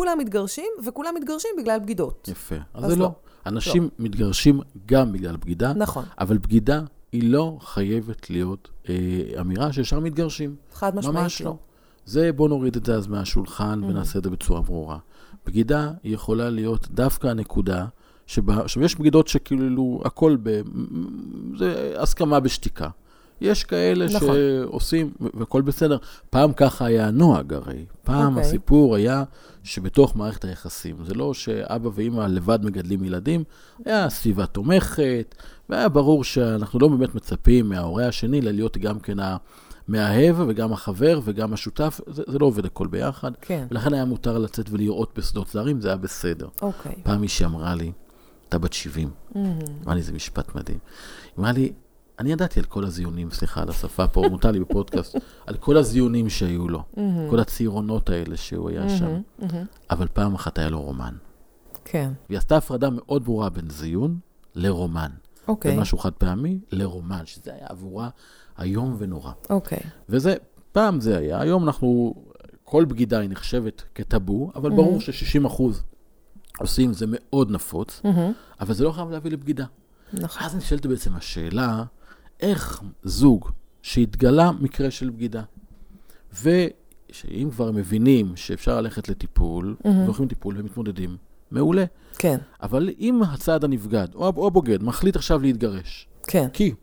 שכולם 0.00 0.18
מתגרשים, 0.18 0.72
וכולם 0.84 1.14
מתגרשים 1.14 1.50
בגלל 1.58 1.78
בגידות. 1.78 2.28
יפה. 2.30 2.54
אז, 2.74 2.84
אז 2.84 2.90
זה 2.90 2.96
לא. 2.96 3.04
לא. 3.04 3.12
אנשים 3.46 3.82
לא. 3.82 3.88
מתגרשים 3.98 4.60
גם 4.86 5.12
בגלל 5.12 5.36
בגידה, 5.36 5.72
נכון. 5.72 6.04
אבל 6.18 6.38
בגידה 6.38 6.82
היא 7.12 7.32
לא 7.32 7.58
חייבת 7.60 8.30
להיות 8.30 8.68
אה, 8.88 8.94
אמירה 9.40 9.72
שישר 9.72 10.00
מתגרשים. 10.00 10.56
חד 10.72 10.96
משמעית. 10.96 11.16
ממש 11.16 11.42
לא. 11.42 11.56
זה, 12.04 12.32
בוא 12.32 12.48
נוריד 12.48 12.76
את 12.76 12.86
זה 12.86 12.94
אז 12.94 13.06
מהשולחן 13.06 13.80
mm-hmm. 13.82 13.86
ונעשה 13.86 14.18
את 14.18 14.24
זה 14.24 14.30
בצורה 14.30 14.60
ברורה. 14.60 14.98
בגידה 15.46 15.92
יכולה 16.04 16.50
להיות 16.50 16.88
דווקא 16.90 17.26
הנקודה 17.26 17.86
שבה, 18.26 18.60
עכשיו 18.60 18.82
יש 18.82 18.94
בגידות 18.94 19.28
שכאילו 19.28 20.02
הכל 20.04 20.36
ב... 20.42 20.60
זה 21.58 21.94
הסכמה 21.98 22.40
בשתיקה. 22.40 22.88
יש 23.40 23.64
כאלה 23.64 24.06
נכון. 24.06 24.20
שעושים, 24.20 25.12
והכל 25.34 25.62
בסדר. 25.62 25.98
פעם 26.30 26.52
ככה 26.52 26.84
היה 26.86 27.06
הנוהג 27.06 27.54
הרי. 27.54 27.84
פעם 28.04 28.26
okay. 28.26 28.28
אוקיי. 28.28 28.42
הסיפור 28.42 28.96
היה 28.96 29.24
שבתוך 29.64 30.16
מערכת 30.16 30.44
היחסים. 30.44 30.96
זה 31.04 31.14
לא 31.14 31.34
שאבא 31.34 31.90
ואימא 31.94 32.20
לבד 32.20 32.58
מגדלים 32.64 33.04
ילדים, 33.04 33.44
היה 33.84 34.10
סביבה 34.10 34.46
תומכת, 34.46 35.34
והיה 35.68 35.88
ברור 35.88 36.24
שאנחנו 36.24 36.78
לא 36.78 36.88
באמת 36.88 37.14
מצפים 37.14 37.68
מההורה 37.68 38.06
השני 38.06 38.40
להיות 38.40 38.78
גם 38.78 38.98
כן 38.98 39.16
המאהב 39.20 40.36
וגם 40.48 40.72
החבר 40.72 41.20
וגם 41.24 41.52
השותף, 41.52 42.00
זה, 42.06 42.22
זה 42.26 42.38
לא 42.38 42.46
עובד 42.46 42.64
הכל 42.64 42.86
ביחד. 42.86 43.30
כן. 43.40 43.66
ולכן 43.70 43.94
היה 43.94 44.04
מותר 44.04 44.38
לצאת 44.38 44.66
ולראות 44.70 45.18
בשדות 45.18 45.48
זרים, 45.48 45.80
זה 45.80 45.88
היה 45.88 45.96
בסדר. 45.96 46.48
אוקיי. 46.62 46.92
Okay. 46.92 47.02
פעם 47.02 47.20
מישהי 47.20 47.46
אמרה 47.46 47.74
לי, 47.74 47.92
אתה 48.48 48.58
בת 48.58 48.72
70. 48.72 49.10
Mm-hmm. 49.10 49.36
אמרה 49.84 49.94
לי, 49.94 50.02
זה 50.02 50.12
משפט 50.12 50.54
מדהים. 50.54 50.78
אמרה 51.38 51.52
לי, 51.52 51.72
אני 52.20 52.32
ידעתי 52.32 52.60
על 52.60 52.66
כל 52.66 52.84
הזיונים, 52.84 53.30
סליחה 53.30 53.62
על 53.62 53.68
השפה 53.68 54.08
פה, 54.08 54.22
מותר 54.30 54.50
לי 54.50 54.60
בפודקאסט, 54.60 55.16
על 55.46 55.56
כל 55.56 55.76
הזיונים 55.76 56.28
שהיו 56.28 56.68
לו. 56.68 56.82
כל 57.30 57.40
הצעירונות 57.40 58.10
האלה 58.10 58.36
שהוא 58.36 58.70
היה 58.70 58.88
שם. 58.88 59.20
אבל 59.90 60.08
פעם 60.12 60.34
אחת 60.34 60.58
היה 60.58 60.68
לו 60.68 60.80
רומן. 60.82 61.14
כן. 61.84 62.12
והיא 62.28 62.38
עשתה 62.38 62.56
הפרדה 62.56 62.88
מאוד 62.90 63.24
ברורה 63.24 63.48
בין 63.48 63.70
זיון 63.70 64.18
לרומן. 64.54 65.10
אוקיי. 65.48 65.70
בין 65.70 65.80
משהו 65.80 65.98
חד 65.98 66.12
פעמי 66.12 66.58
לרומן, 66.72 67.26
שזה 67.26 67.54
היה 67.54 67.66
עבורה 67.68 68.08
איום 68.60 68.96
ונורא. 68.98 69.32
אוקיי. 69.50 69.80
וזה, 70.08 70.34
פעם 70.72 71.00
זה 71.00 71.18
היה, 71.18 71.40
היום 71.40 71.64
אנחנו, 71.64 72.14
כל 72.64 72.84
בגידה 72.84 73.18
היא 73.18 73.30
נחשבת 73.30 73.82
כטאבו, 73.94 74.52
אבל. 74.54 74.70
ברור 74.70 75.00
ש-60 75.00 75.46
אחוז 75.46 75.82
עושים, 76.58 76.92
זה 76.92 77.06
מאוד 77.08 77.50
נפוץ. 77.50 78.02
אבל 78.60 78.74
זה 78.74 78.84
לא 78.84 78.92
חייב 78.92 79.10
להביא 79.10 79.30
לבגידה. 79.30 79.64
נכון. 80.12 80.42
אז 80.42 80.56
נשאלת 80.56 80.86
בעצם 80.86 81.14
השאלה, 81.14 81.84
איך 82.40 82.82
זוג 83.02 83.50
שהתגלה 83.82 84.50
מקרה 84.52 84.90
של 84.90 85.10
בגידה, 85.10 85.42
ושאם 86.32 87.50
כבר 87.50 87.70
מבינים 87.70 88.36
שאפשר 88.36 88.80
ללכת 88.80 89.08
לטיפול, 89.08 89.76
mm-hmm. 89.78 89.88
והולכים 89.88 90.24
לטיפול 90.24 90.54
ומתמודדים, 90.58 91.16
מעולה. 91.50 91.84
כן. 92.18 92.38
אבל 92.62 92.90
אם 92.98 93.22
הצעד 93.22 93.64
הנבגד, 93.64 94.08
או, 94.14 94.32
או 94.36 94.46
הבוגד, 94.46 94.82
מחליט 94.82 95.16
עכשיו 95.16 95.38
להתגרש, 95.42 96.08
כן. 96.22 96.48
כי 96.52 96.74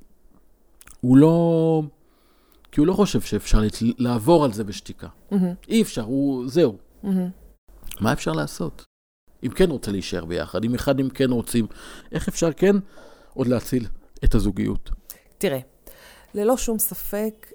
הוא 1.01 1.17
לא... 1.17 1.83
כי 2.71 2.79
הוא 2.79 2.87
לא 2.87 2.93
חושב 2.93 3.21
שאפשר 3.21 3.61
לעבור 3.97 4.45
על 4.45 4.53
זה 4.53 4.63
בשתיקה. 4.63 5.07
Mm-hmm. 5.31 5.35
אי 5.67 5.81
אפשר, 5.81 6.01
הוא... 6.01 6.49
זהו. 6.49 6.77
Mm-hmm. 7.03 7.07
מה 7.99 8.13
אפשר 8.13 8.31
לעשות? 8.31 8.85
אם 9.43 9.49
כן 9.49 9.69
רוצה 9.69 9.91
להישאר 9.91 10.25
ביחד, 10.25 10.63
אם 10.63 10.75
אחד 10.75 10.99
אם 10.99 11.09
כן 11.09 11.31
רוצים, 11.31 11.67
איך 12.11 12.27
אפשר 12.27 12.53
כן 12.53 12.75
עוד 13.33 13.47
להציל 13.47 13.87
את 14.23 14.35
הזוגיות? 14.35 14.89
תראה, 15.37 15.59
ללא 16.33 16.57
שום 16.57 16.79
ספק, 16.79 17.51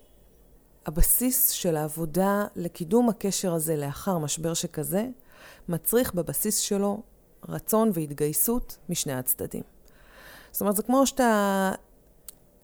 הבסיס 0.87 1.51
של 1.51 1.77
העבודה 1.77 2.45
לקידום 2.57 3.09
הקשר 3.09 3.55
הזה 3.55 3.77
לאחר 3.77 4.19
משבר 4.19 4.55
שכזה, 4.55 5.07
מצריך 5.69 6.15
בבסיס 6.15 6.59
שלו 6.59 7.03
רצון 7.49 7.91
והתגייסות 7.95 8.77
משני 8.89 9.13
הצדדים. 9.13 9.63
זאת 10.53 10.61
אומרת, 10.61 10.77
זה 10.77 10.83
כמו 10.83 11.07
שאתה 11.07 11.73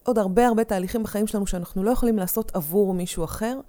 עוד 0.09 0.19
הרבה 0.19 0.47
הרבה 0.47 0.65
תהליכים 0.65 1.03
בחיים 1.03 1.27
שלנו 1.27 1.47
שאנחנו 1.47 1.85
לא 1.85 1.91
יכולים 1.91 2.17
לעשות 2.17 2.57
עבור 2.57 2.95
מישהו 2.95 3.25
אחר. 3.25 3.61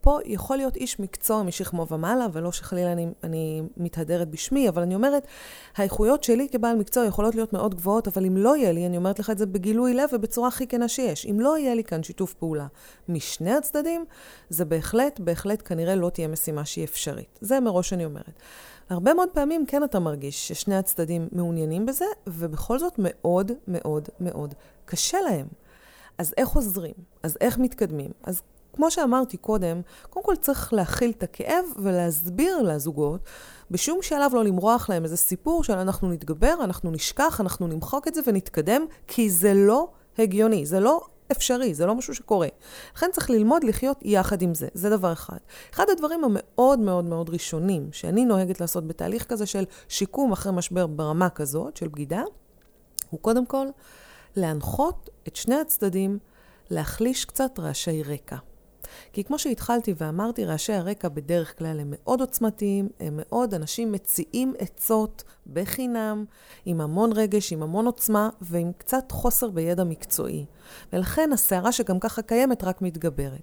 פה 0.00 0.18
יכול 0.24 0.56
להיות 0.56 0.76
איש 0.76 1.00
מקצוע 1.00 1.42
משכמו 1.42 1.86
ומעלה, 1.90 2.26
ולא 2.32 2.52
שחלילה 2.52 2.92
אני, 2.92 3.06
אני 3.24 3.62
מתהדרת 3.76 4.28
בשמי, 4.28 4.68
אבל 4.68 4.82
אני 4.82 4.94
אומרת, 4.94 5.26
האיכויות 5.76 6.24
שלי 6.24 6.48
כבעל 6.52 6.76
מקצוע 6.76 7.04
יכולות 7.04 7.34
להיות 7.34 7.52
מאוד 7.52 7.74
גבוהות, 7.74 8.08
אבל 8.08 8.26
אם 8.26 8.36
לא 8.36 8.56
יהיה 8.56 8.72
לי, 8.72 8.86
אני 8.86 8.96
אומרת 8.96 9.18
לך 9.18 9.30
את 9.30 9.38
זה 9.38 9.46
בגילוי 9.46 9.94
לב 9.94 10.08
ובצורה 10.12 10.48
הכי 10.48 10.66
כנה 10.66 10.88
שיש, 10.88 11.26
אם 11.26 11.40
לא 11.40 11.58
יהיה 11.58 11.74
לי 11.74 11.84
כאן 11.84 12.02
שיתוף 12.02 12.34
פעולה 12.34 12.66
משני 13.08 13.52
הצדדים, 13.52 14.04
זה 14.50 14.64
בהחלט, 14.64 15.20
בהחלט 15.20 15.62
כנראה 15.64 15.94
לא 15.94 16.10
תהיה 16.10 16.28
משימה 16.28 16.64
שהיא 16.64 16.84
אפשרית. 16.84 17.38
זה 17.40 17.60
מראש 17.60 17.92
אני 17.92 18.04
אומרת. 18.04 18.40
הרבה 18.90 19.14
מאוד 19.14 19.28
פעמים 19.28 19.66
כן 19.66 19.84
אתה 19.84 19.98
מרגיש 19.98 20.48
ששני 20.48 20.76
הצדדים 20.76 21.28
מעוניינים 21.32 21.86
בזה, 21.86 22.04
ובכל 22.26 22.78
זאת 22.78 22.94
מאוד 22.98 23.52
מאוד 23.68 24.08
מאוד 24.20 24.54
קשה 24.84 25.20
להם. 25.20 25.46
אז 26.18 26.34
איך 26.36 26.48
עוזרים? 26.48 26.94
אז 27.22 27.36
איך 27.40 27.58
מתקדמים? 27.58 28.10
אז 28.22 28.42
כמו 28.72 28.90
שאמרתי 28.90 29.36
קודם, 29.36 29.80
קודם 30.10 30.26
כל 30.26 30.36
צריך 30.36 30.72
להכיל 30.72 31.10
את 31.10 31.22
הכאב 31.22 31.64
ולהסביר 31.82 32.62
לזוגות, 32.62 33.20
בשום 33.70 33.98
שלב 34.02 34.34
לא 34.34 34.44
למרוח 34.44 34.90
להם 34.90 35.04
איזה 35.04 35.16
סיפור 35.16 35.64
של 35.64 35.72
אנחנו 35.72 36.10
נתגבר, 36.10 36.54
אנחנו 36.64 36.90
נשכח, 36.90 37.40
אנחנו 37.40 37.66
נמחוק 37.66 38.08
את 38.08 38.14
זה 38.14 38.20
ונתקדם, 38.26 38.86
כי 39.06 39.30
זה 39.30 39.54
לא 39.54 39.88
הגיוני, 40.18 40.66
זה 40.66 40.80
לא 40.80 41.00
אפשרי, 41.32 41.74
זה 41.74 41.86
לא 41.86 41.94
משהו 41.94 42.14
שקורה. 42.14 42.48
לכן 42.96 43.06
צריך 43.12 43.30
ללמוד 43.30 43.64
לחיות 43.64 43.98
יחד 44.02 44.42
עם 44.42 44.54
זה, 44.54 44.68
זה 44.74 44.90
דבר 44.90 45.12
אחד. 45.12 45.38
אחד 45.74 45.84
הדברים 45.92 46.24
המאוד 46.24 46.78
מאוד 46.78 47.04
מאוד 47.04 47.30
ראשונים 47.30 47.88
שאני 47.92 48.24
נוהגת 48.24 48.60
לעשות 48.60 48.86
בתהליך 48.86 49.24
כזה 49.24 49.46
של 49.46 49.64
שיקום 49.88 50.32
אחרי 50.32 50.52
משבר 50.52 50.86
ברמה 50.86 51.30
כזאת, 51.30 51.76
של 51.76 51.88
בגידה, 51.88 52.22
הוא 53.10 53.20
קודם 53.20 53.46
כל 53.46 53.66
להנחות 54.36 55.10
את 55.28 55.36
שני 55.36 55.54
הצדדים 55.54 56.18
להחליש 56.70 57.24
קצת 57.24 57.58
רעשי 57.58 58.02
רקע. 58.02 58.36
כי 59.12 59.24
כמו 59.24 59.38
שהתחלתי 59.38 59.94
ואמרתי, 59.96 60.44
רעשי 60.44 60.72
הרקע 60.72 61.08
בדרך 61.08 61.58
כלל 61.58 61.80
הם 61.80 61.88
מאוד 61.90 62.20
עוצמתיים, 62.20 62.88
הם 63.00 63.20
מאוד, 63.22 63.54
אנשים 63.54 63.92
מציעים 63.92 64.54
עצות 64.58 65.24
בחינם, 65.52 66.24
עם 66.64 66.80
המון 66.80 67.12
רגש, 67.12 67.52
עם 67.52 67.62
המון 67.62 67.86
עוצמה 67.86 68.28
ועם 68.40 68.72
קצת 68.78 69.12
חוסר 69.12 69.50
בידע 69.50 69.84
מקצועי. 69.84 70.46
ולכן 70.92 71.32
הסערה 71.32 71.72
שגם 71.72 71.98
ככה 72.00 72.22
קיימת 72.22 72.64
רק 72.64 72.82
מתגברת. 72.82 73.42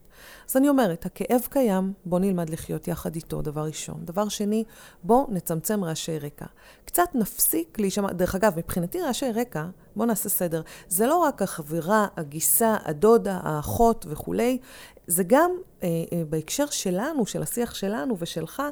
אז 0.49 0.57
אני 0.57 0.69
אומרת, 0.69 1.05
הכאב 1.05 1.41
קיים, 1.49 1.93
בוא 2.05 2.19
נלמד 2.19 2.49
לחיות 2.49 2.87
יחד 2.87 3.15
איתו, 3.15 3.41
דבר 3.41 3.65
ראשון. 3.65 4.05
דבר 4.05 4.29
שני, 4.29 4.63
בוא 5.03 5.25
נצמצם 5.29 5.83
רעשי 5.83 6.19
רקע. 6.19 6.45
קצת 6.85 7.09
נפסיק 7.13 7.79
להישמע, 7.79 8.13
דרך 8.13 8.35
אגב, 8.35 8.53
מבחינתי 8.57 9.01
רעשי 9.01 9.31
רקע, 9.31 9.65
בוא 9.95 10.05
נעשה 10.05 10.29
סדר, 10.29 10.61
זה 10.87 11.07
לא 11.07 11.17
רק 11.17 11.41
החברה, 11.41 12.07
הגיסה, 12.17 12.77
הדודה, 12.85 13.39
האחות 13.43 14.05
וכולי, 14.09 14.57
זה 15.07 15.23
גם 15.27 15.51
אה, 15.83 15.87
אה, 15.87 16.23
בהקשר 16.29 16.65
שלנו, 16.65 17.25
של 17.25 17.41
השיח 17.41 17.73
שלנו 17.73 18.15
ושלך, 18.19 18.63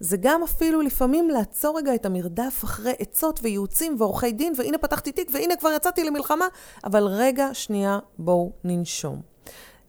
זה 0.00 0.16
גם 0.20 0.42
אפילו 0.42 0.80
לפעמים 0.80 1.30
לעצור 1.30 1.78
רגע 1.78 1.94
את 1.94 2.06
המרדף 2.06 2.60
אחרי 2.64 2.92
עצות 2.98 3.40
וייעוצים 3.42 3.96
ועורכי 3.98 4.32
דין, 4.32 4.52
והנה 4.56 4.78
פתחתי 4.78 5.12
תיק 5.12 5.30
והנה 5.32 5.56
כבר 5.56 5.70
יצאתי 5.76 6.04
למלחמה, 6.04 6.46
אבל 6.84 7.02
רגע, 7.06 7.48
שנייה, 7.52 7.98
בואו 8.18 8.52
ננשום. 8.64 9.20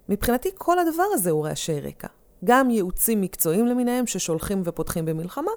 מבחינתי 0.09 0.49
כל 0.57 0.79
הדבר 0.79 1.05
הזה 1.13 1.31
הוא 1.31 1.45
רעשי 1.45 1.79
רקע. 1.79 2.07
גם 2.45 2.69
ייעוצים 2.69 3.21
מקצועיים 3.21 3.65
למיניהם 3.67 4.07
ששולחים 4.07 4.61
ופותחים 4.65 5.05
במלחמה, 5.05 5.51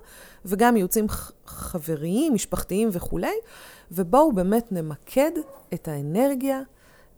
וגם 0.44 0.76
ייעוצים 0.76 1.06
חבריים, 1.46 2.34
משפחתיים 2.34 2.88
וכולי, 2.92 3.34
ובואו 3.92 4.32
באמת 4.32 4.72
נמקד 4.72 5.30
את 5.74 5.88
האנרגיה, 5.88 6.60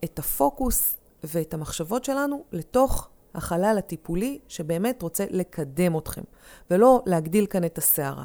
את 0.05 0.19
הפוקוס 0.19 0.97
ואת 1.25 1.55
המחשבות 1.55 2.05
שלנו 2.05 2.45
לתוך 2.53 3.09
החלל 3.35 3.77
הטיפולי 3.79 4.39
שבאמת 4.49 5.03
רוצה 5.03 5.25
לקדם 5.31 5.99
אתכם, 5.99 6.23
ולא 6.71 7.03
להגדיל 7.07 7.47
כאן 7.47 7.65
את 7.65 7.79
הסערה. 7.79 8.25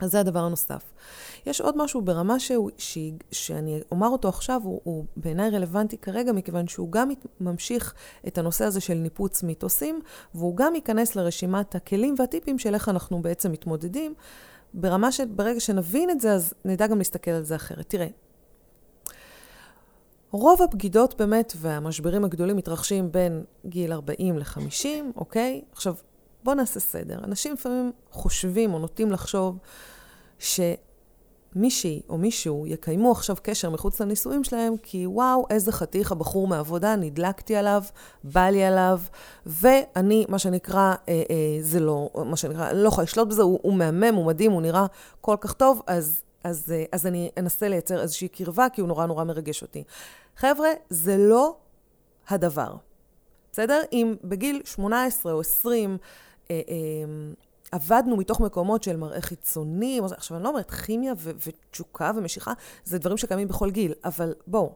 אז 0.00 0.10
זה 0.10 0.20
הדבר 0.20 0.38
הנוסף. 0.38 0.92
יש 1.46 1.60
עוד 1.60 1.76
משהו 1.78 2.02
ברמה 2.02 2.40
שהוא, 2.40 2.70
ש, 2.78 2.98
שאני 3.32 3.80
אומר 3.92 4.08
אותו 4.08 4.28
עכשיו, 4.28 4.60
הוא, 4.64 4.80
הוא 4.84 5.04
בעיניי 5.16 5.50
רלוונטי 5.50 5.98
כרגע, 5.98 6.32
מכיוון 6.32 6.68
שהוא 6.68 6.92
גם 6.92 7.10
ממשיך 7.40 7.94
את 8.26 8.38
הנושא 8.38 8.64
הזה 8.64 8.80
של 8.80 8.94
ניפוץ 8.94 9.42
מיתוסים, 9.42 10.00
והוא 10.34 10.56
גם 10.56 10.74
ייכנס 10.74 11.16
לרשימת 11.16 11.74
הכלים 11.74 12.14
והטיפים 12.18 12.58
של 12.58 12.74
איך 12.74 12.88
אנחנו 12.88 13.22
בעצם 13.22 13.52
מתמודדים, 13.52 14.14
ברמה 14.74 15.12
שברגע 15.12 15.60
שנבין 15.60 16.10
את 16.10 16.20
זה, 16.20 16.32
אז 16.32 16.54
נדע 16.64 16.86
גם 16.86 16.98
להסתכל 16.98 17.30
על 17.30 17.42
זה 17.42 17.56
אחרת. 17.56 17.84
תראה, 17.88 18.06
רוב 20.34 20.62
הבגידות 20.62 21.14
באמת 21.18 21.52
והמשברים 21.56 22.24
הגדולים 22.24 22.56
מתרחשים 22.56 23.12
בין 23.12 23.44
גיל 23.66 23.92
40 23.92 24.38
ל-50, 24.38 24.86
אוקיי? 25.16 25.62
עכשיו, 25.72 25.94
בואו 26.44 26.56
נעשה 26.56 26.80
סדר. 26.80 27.18
אנשים 27.24 27.52
לפעמים 27.52 27.92
חושבים 28.10 28.74
או 28.74 28.78
נוטים 28.78 29.12
לחשוב 29.12 29.58
שמישהי 30.38 32.02
או 32.08 32.18
מישהו 32.18 32.66
יקיימו 32.66 33.12
עכשיו 33.12 33.36
קשר 33.42 33.70
מחוץ 33.70 34.00
לנישואים 34.00 34.44
שלהם, 34.44 34.76
כי 34.82 35.06
וואו, 35.06 35.46
איזה 35.50 35.72
חתיך 35.72 36.12
הבחור 36.12 36.48
מהעבודה, 36.48 36.96
נדלקתי 36.96 37.56
עליו, 37.56 37.82
בא 38.24 38.48
לי 38.48 38.64
עליו, 38.64 39.00
ואני, 39.46 40.26
מה 40.28 40.38
שנקרא, 40.38 40.94
אה, 41.08 41.22
אה, 41.30 41.58
זה 41.60 41.80
לא, 41.80 42.10
מה 42.24 42.36
שנקרא, 42.36 42.70
אני 42.70 42.82
לא 42.82 42.88
יכולה 42.88 43.02
לשלוט 43.02 43.28
בזה, 43.28 43.42
הוא, 43.42 43.58
הוא 43.62 43.74
מהמם, 43.74 44.14
הוא 44.14 44.26
מדהים, 44.26 44.52
הוא 44.52 44.62
נראה 44.62 44.86
כל 45.20 45.36
כך 45.40 45.52
טוב, 45.52 45.82
אז, 45.86 46.22
אז, 46.44 46.72
אה, 46.72 46.84
אז 46.92 47.06
אני 47.06 47.30
אנסה 47.38 47.68
לייצר 47.68 48.00
איזושהי 48.00 48.28
קרבה, 48.28 48.66
כי 48.72 48.80
הוא 48.80 48.88
נורא 48.88 49.06
נורא 49.06 49.24
מרגש 49.24 49.62
אותי. 49.62 49.84
חבר'ה, 50.36 50.68
זה 50.90 51.16
לא 51.18 51.56
הדבר. 52.28 52.76
בסדר? 53.52 53.80
אם 53.92 54.14
בגיל 54.24 54.62
18 54.64 55.32
או 55.32 55.40
20 55.40 55.98
אה, 56.50 56.60
אה, 56.68 56.74
עבדנו 57.72 58.16
מתוך 58.16 58.40
מקומות 58.40 58.82
של 58.82 58.96
מראה 58.96 59.20
חיצוני, 59.20 60.00
עכשיו 60.16 60.36
אני 60.36 60.44
לא 60.44 60.48
אומרת 60.48 60.70
כימיה 60.70 61.12
ו- 61.18 61.30
ותשוקה 61.46 62.10
ומשיכה, 62.16 62.52
זה 62.84 62.98
דברים 62.98 63.16
שקיימים 63.16 63.48
בכל 63.48 63.70
גיל, 63.70 63.92
אבל 64.04 64.34
בואו, 64.46 64.72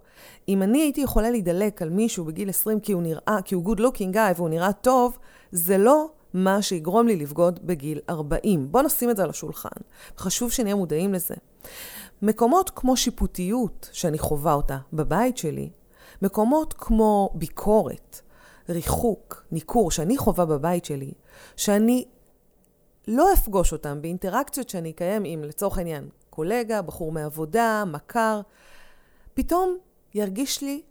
אם 0.49 0.63
אני 0.63 0.81
הייתי 0.81 1.01
יכולה 1.01 1.31
להידלק 1.31 1.83
על 1.83 1.91
מישהו 1.91 2.25
בגיל 2.25 2.49
20 2.49 2.81
כי 2.81 2.93
הוא 2.93 3.03
נראה, 3.03 3.39
כי 3.45 3.55
הוא 3.55 3.65
good 3.77 3.79
looking 3.79 4.15
guy 4.15 4.35
והוא 4.37 4.49
נראה 4.49 4.73
טוב, 4.73 5.19
זה 5.53 5.79
לא 5.79 6.07
מה 6.35 6.63
שיגרום 6.63 7.07
לי 7.07 7.17
לבגוד 7.17 7.67
בגיל 7.67 8.01
40. 8.11 8.73
בואו 8.73 8.83
נשים 8.83 9.11
את 9.11 9.17
זה 9.17 9.23
על 9.23 9.31
השולחן. 9.31 9.81
חשוב 10.19 10.53
שנהיה 10.53 10.75
מודעים 10.75 11.15
לזה. 11.15 11.35
מקומות 12.23 12.71
כמו 12.71 12.97
שיפוטיות, 12.97 13.91
שאני 13.93 14.19
חווה 14.19 14.53
אותה 14.53 14.79
בבית 14.93 15.39
שלי, 15.39 15.71
מקומות 16.23 16.75
כמו 16.79 17.31
ביקורת, 17.35 18.21
ריחוק, 18.69 19.45
ניכור, 19.53 19.91
שאני 19.91 20.19
חווה 20.19 20.45
בבית 20.45 20.85
שלי, 20.85 21.13
שאני 21.57 22.05
לא 23.09 23.33
אפגוש 23.33 23.73
אותם 23.73 24.03
באינטראקציות 24.03 24.69
שאני 24.69 24.91
אקיים 24.91 25.23
עם, 25.27 25.45
לצורך 25.45 25.79
העניין, 25.79 26.09
קולגה, 26.31 26.83
בחור 26.83 27.13
מעבודה, 27.13 27.85
מכר, 27.87 28.41
פתאום 29.35 29.79
ירגיש 30.15 30.63
לי 30.63 30.83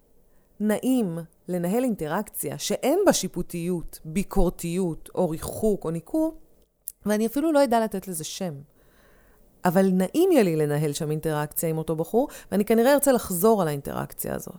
נעים 0.60 1.18
לנהל 1.48 1.84
אינטראקציה 1.84 2.58
שאין 2.58 3.00
בה 3.06 3.14
שיפוטיות, 3.14 4.00
ביקורתיות, 4.06 5.10
או 5.16 5.30
ריחוק, 5.30 5.86
או 5.86 5.92
ניכור, 5.92 6.38
ואני 7.06 7.26
אפילו 7.26 7.52
לא 7.52 7.64
אדע 7.64 7.80
לתת 7.84 8.08
לזה 8.08 8.24
שם. 8.24 8.54
אבל 9.66 9.90
נעים 9.92 10.32
יהיה 10.32 10.44
לי 10.44 10.56
לנהל 10.56 10.94
שם 10.94 11.12
אינטראקציה 11.12 11.70
עם 11.70 11.78
אותו 11.78 11.96
בחור, 11.96 12.28
ואני 12.52 12.66
כנראה 12.66 12.94
ארצה 12.94 13.12
לחזור 13.12 13.62
על 13.62 13.68
האינטראקציה 13.68 14.36
הזאת. 14.36 14.56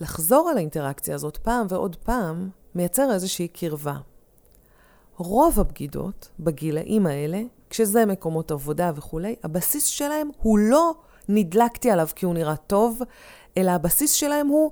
לחזור 0.00 0.48
על 0.48 0.56
האינטראקציה 0.56 1.14
הזאת 1.14 1.36
פעם 1.36 1.66
ועוד 1.70 1.96
פעם, 1.96 2.50
מייצר 2.74 3.12
איזושהי 3.12 3.48
קרבה. 3.48 3.96
רוב 5.16 5.60
הבגידות 5.60 6.28
בגילאים 6.40 7.06
האלה, 7.06 7.42
כשזה 7.70 8.06
מקומות 8.06 8.50
עבודה 8.50 8.92
וכולי, 8.96 9.36
הבסיס 9.42 9.84
שלהם 9.84 10.30
הוא 10.38 10.58
לא 10.58 10.94
נדלקתי 11.28 11.90
עליו 11.90 12.08
כי 12.14 12.26
הוא 12.26 12.34
נראה 12.34 12.56
טוב, 12.56 13.00
אלא 13.56 13.70
הבסיס 13.70 14.12
שלהם 14.12 14.46
הוא 14.46 14.70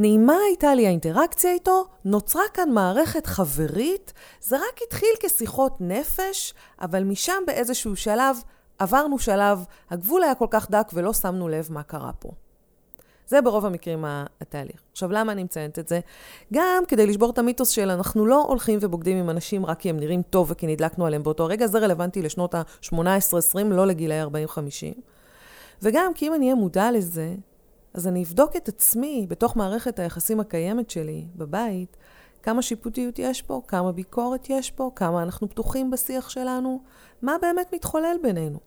נעימה 0.00 0.36
הייתה 0.46 0.74
לי 0.74 0.86
האינטראקציה 0.86 1.52
איתו, 1.52 1.84
נוצרה 2.04 2.42
כאן 2.54 2.70
מערכת 2.70 3.26
חברית, 3.26 4.12
זה 4.40 4.56
רק 4.56 4.80
התחיל 4.86 5.08
כשיחות 5.22 5.76
נפש, 5.80 6.54
אבל 6.80 7.04
משם 7.04 7.42
באיזשהו 7.46 7.96
שלב 7.96 8.36
עברנו 8.78 9.18
שלב, 9.18 9.64
הגבול 9.90 10.22
היה 10.22 10.34
כל 10.34 10.46
כך 10.50 10.70
דק 10.70 10.90
ולא 10.94 11.12
שמנו 11.12 11.48
לב 11.48 11.68
מה 11.70 11.82
קרה 11.82 12.12
פה. 12.18 12.30
זה 13.26 13.40
ברוב 13.40 13.66
המקרים 13.66 14.04
התהליך. 14.40 14.80
עכשיו, 14.92 15.12
למה 15.12 15.32
אני 15.32 15.44
מציינת 15.44 15.78
את 15.78 15.88
זה? 15.88 16.00
גם 16.52 16.82
כדי 16.88 17.06
לשבור 17.06 17.30
את 17.30 17.38
המיתוס 17.38 17.68
של 17.68 17.90
אנחנו 17.90 18.26
לא 18.26 18.44
הולכים 18.48 18.78
ובוגדים 18.82 19.16
עם 19.16 19.30
אנשים 19.30 19.66
רק 19.66 19.78
כי 19.78 19.90
הם 19.90 19.96
נראים 20.00 20.22
טוב 20.22 20.50
וכי 20.50 20.66
נדלקנו 20.66 21.06
עליהם 21.06 21.22
באותו 21.22 21.46
רגע, 21.46 21.66
זה 21.66 21.78
רלוונטי 21.78 22.22
לשנות 22.22 22.54
ה-18-20, 22.54 23.64
לא 23.64 23.86
לגילאי 23.86 24.22
40-50. 24.22 24.26
וגם 25.82 26.14
כי 26.14 26.26
אם 26.28 26.34
אני 26.34 26.44
אהיה 26.44 26.54
מודע 26.54 26.92
לזה, 26.92 27.34
אז 27.94 28.06
אני 28.06 28.22
אבדוק 28.22 28.56
את 28.56 28.68
עצמי 28.68 29.26
בתוך 29.28 29.56
מערכת 29.56 29.98
היחסים 29.98 30.40
הקיימת 30.40 30.90
שלי 30.90 31.26
בבית, 31.36 31.96
כמה 32.42 32.62
שיפוטיות 32.62 33.18
יש 33.18 33.42
פה, 33.42 33.62
כמה 33.68 33.92
ביקורת 33.92 34.50
יש 34.50 34.70
פה, 34.70 34.90
כמה 34.96 35.22
אנחנו 35.22 35.48
פתוחים 35.48 35.90
בשיח 35.90 36.30
שלנו, 36.30 36.82
מה 37.22 37.36
באמת 37.42 37.74
מתחולל 37.74 38.16
בינינו. 38.22 38.58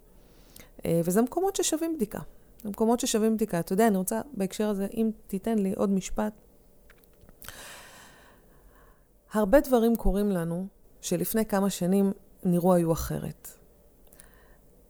אה, 0.86 1.02
וזה 1.04 1.22
מקומות 1.22 1.56
ששווים 1.56 1.96
בדיקה. 1.96 2.20
זה 2.64 2.70
מקומות 2.70 3.00
ששווים 3.00 3.36
בדיקה. 3.36 3.60
אתה 3.60 3.74
יודע, 3.74 3.88
אני 3.88 3.98
רוצה 3.98 4.22
בהקשר 4.34 4.70
הזה, 4.70 4.88
אם 4.94 5.12
תיתן 5.28 5.60
לי 5.60 5.74
עוד 5.74 5.90
משפט. 5.90 6.34
הרבה 9.34 9.60
דברים 9.60 9.96
קורים 9.96 10.32
לנו 10.32 10.68
שלפני 11.02 11.46
כמה 11.46 11.70
שנים 11.70 12.12
נראו 12.44 12.74
היו 12.74 12.92
אחרת. 12.94 13.63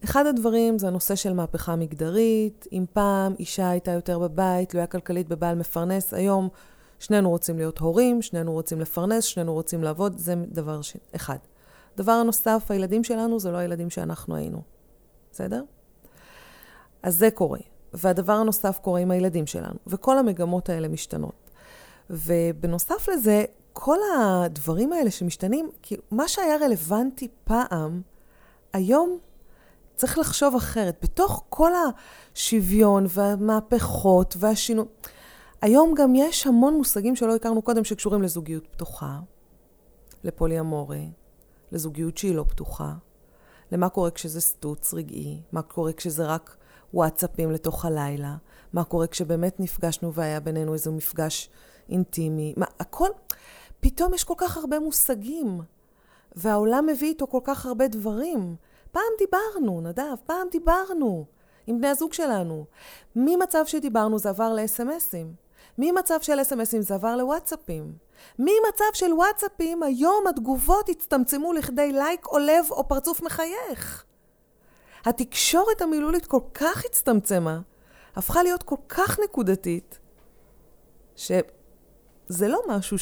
אחד 0.04 0.26
הדברים 0.26 0.80
זה 0.80 0.88
הנושא 0.88 1.16
של 1.16 1.34
מהפכה 1.34 1.76
מגדרית. 1.76 2.68
אם 2.72 2.86
פעם 2.94 3.34
אישה 3.40 3.70
הייתה 3.70 3.92
יותר 3.92 4.20
בבית, 4.20 4.70
תלויה 4.70 4.88
כלכלית 4.88 5.28
בבעל 5.28 5.56
מפרנס, 5.56 6.14
היום 6.14 6.50
שנינו 7.00 7.30
רוצים 7.30 7.58
להיות 7.58 7.80
הורים, 7.80 8.22
שנינו 8.22 8.54
רוצים 8.54 8.82
לפרנס, 8.82 9.24
שנינו 9.24 9.54
רוצים 9.54 9.84
לעבוד, 9.84 10.18
זה 10.18 10.36
דבר 10.48 10.82
ש... 10.82 10.98
אחד. 11.16 11.38
דבר 11.98 12.24
נוסף, 12.24 12.66
הילדים 12.70 13.04
שלנו 13.04 13.40
זה 13.40 13.52
לא 13.52 13.58
הילדים 13.58 13.90
שאנחנו 13.90 14.36
היינו. 14.36 14.62
בסדר? 15.32 15.64
אז 17.04 17.18
זה 17.18 17.32
קורה. 17.32 17.60
והדבר 17.94 18.34
הנוסף 18.34 18.80
קורה 18.82 19.00
עם 19.00 19.12
הילדים 19.12 19.48
שלנו, 19.48 19.78
וכל 19.88 20.18
המגמות 20.18 20.70
האלה 20.70 20.88
משתנות. 20.88 21.50
ובנוסף 22.10 23.10
לזה, 23.10 23.46
כל 23.74 23.98
הדברים 24.18 24.94
האלה 24.94 25.12
שמשתנים, 25.12 25.70
כי 25.82 25.96
מה 26.12 26.28
שהיה 26.28 26.58
רלוונטי 26.58 27.28
פעם, 27.44 28.02
היום 28.74 29.18
צריך 29.96 30.18
לחשוב 30.18 30.56
אחרת. 30.56 30.98
בתוך 31.04 31.44
כל 31.50 31.72
השוויון 32.36 33.06
והמהפכות 33.10 34.36
והשינוי... 34.40 34.86
היום 35.62 35.94
גם 35.98 36.16
יש 36.16 36.48
המון 36.48 36.74
מושגים 36.74 37.16
שלא 37.16 37.36
הכרנו 37.36 37.62
קודם 37.62 37.84
שקשורים 37.84 38.22
לזוגיות 38.22 38.68
פתוחה, 38.68 39.20
לפוליאמורי, 40.24 41.12
לזוגיות 41.72 42.18
שהיא 42.18 42.36
לא 42.36 42.46
פתוחה, 42.48 42.94
למה 43.72 43.90
קורה 43.90 44.12
כשזה 44.12 44.42
סטוץ 44.42 44.94
רגעי, 44.94 45.42
מה 45.52 45.62
קורה 45.62 45.94
כשזה 45.94 46.26
רק 46.26 46.58
וואטסאפים 46.94 47.52
לתוך 47.52 47.86
הלילה, 47.86 48.36
מה 48.74 48.84
קורה 48.84 49.08
כשבאמת 49.08 49.60
נפגשנו 49.60 50.14
והיה 50.14 50.40
בינינו 50.40 50.74
איזה 50.74 50.92
מפגש 50.92 51.50
אינטימי, 51.90 52.54
מה, 52.58 52.66
הכל, 52.80 53.10
פתאום 53.80 54.14
יש 54.14 54.24
כל 54.24 54.34
כך 54.38 54.58
הרבה 54.58 54.80
מושגים, 54.80 55.62
והעולם 56.36 56.86
מביא 56.86 57.08
איתו 57.08 57.28
כל 57.28 57.40
כך 57.44 57.66
הרבה 57.66 57.88
דברים. 57.88 58.56
פעם 58.94 59.14
דיברנו, 59.18 59.82
נדב, 59.82 60.16
פעם 60.26 60.48
דיברנו 60.52 61.26
עם 61.68 61.78
בני 61.78 61.88
הזוג 61.88 62.14
שלנו. 62.14 62.66
ממצב 63.16 63.66
שדיברנו 63.66 64.20
זה 64.20 64.30
עבר 64.30 64.54
לאס.אם.אסים. 64.54 65.34
ממצב 65.78 66.22
של 66.22 66.42
אס.אם.אסים 66.42 66.82
זה 66.82 66.94
עבר 66.94 67.16
לוואטסאפים. 67.16 67.94
ממצב 68.40 68.94
של 68.94 69.14
וואטסאפים, 69.14 69.84
היום 69.84 70.28
התגובות 70.28 70.90
הצטמצמו 70.90 71.54
לכדי 71.54 71.92
לייק 71.92 72.28
או 72.28 72.38
לב 72.38 72.66
או 72.72 72.88
פרצוף 72.88 73.22
מחייך. 73.22 74.06
התקשורת 75.06 75.82
המילולית 75.82 76.26
כל 76.26 76.40
כך 76.54 76.86
הצטמצמה, 76.86 77.60
הפכה 78.16 78.44
להיות 78.44 78.64
כל 78.64 78.76
כך 78.90 79.20
נקודתית, 79.20 80.00
שזה 81.16 82.48
לא 82.48 82.62
משהו 82.68 82.98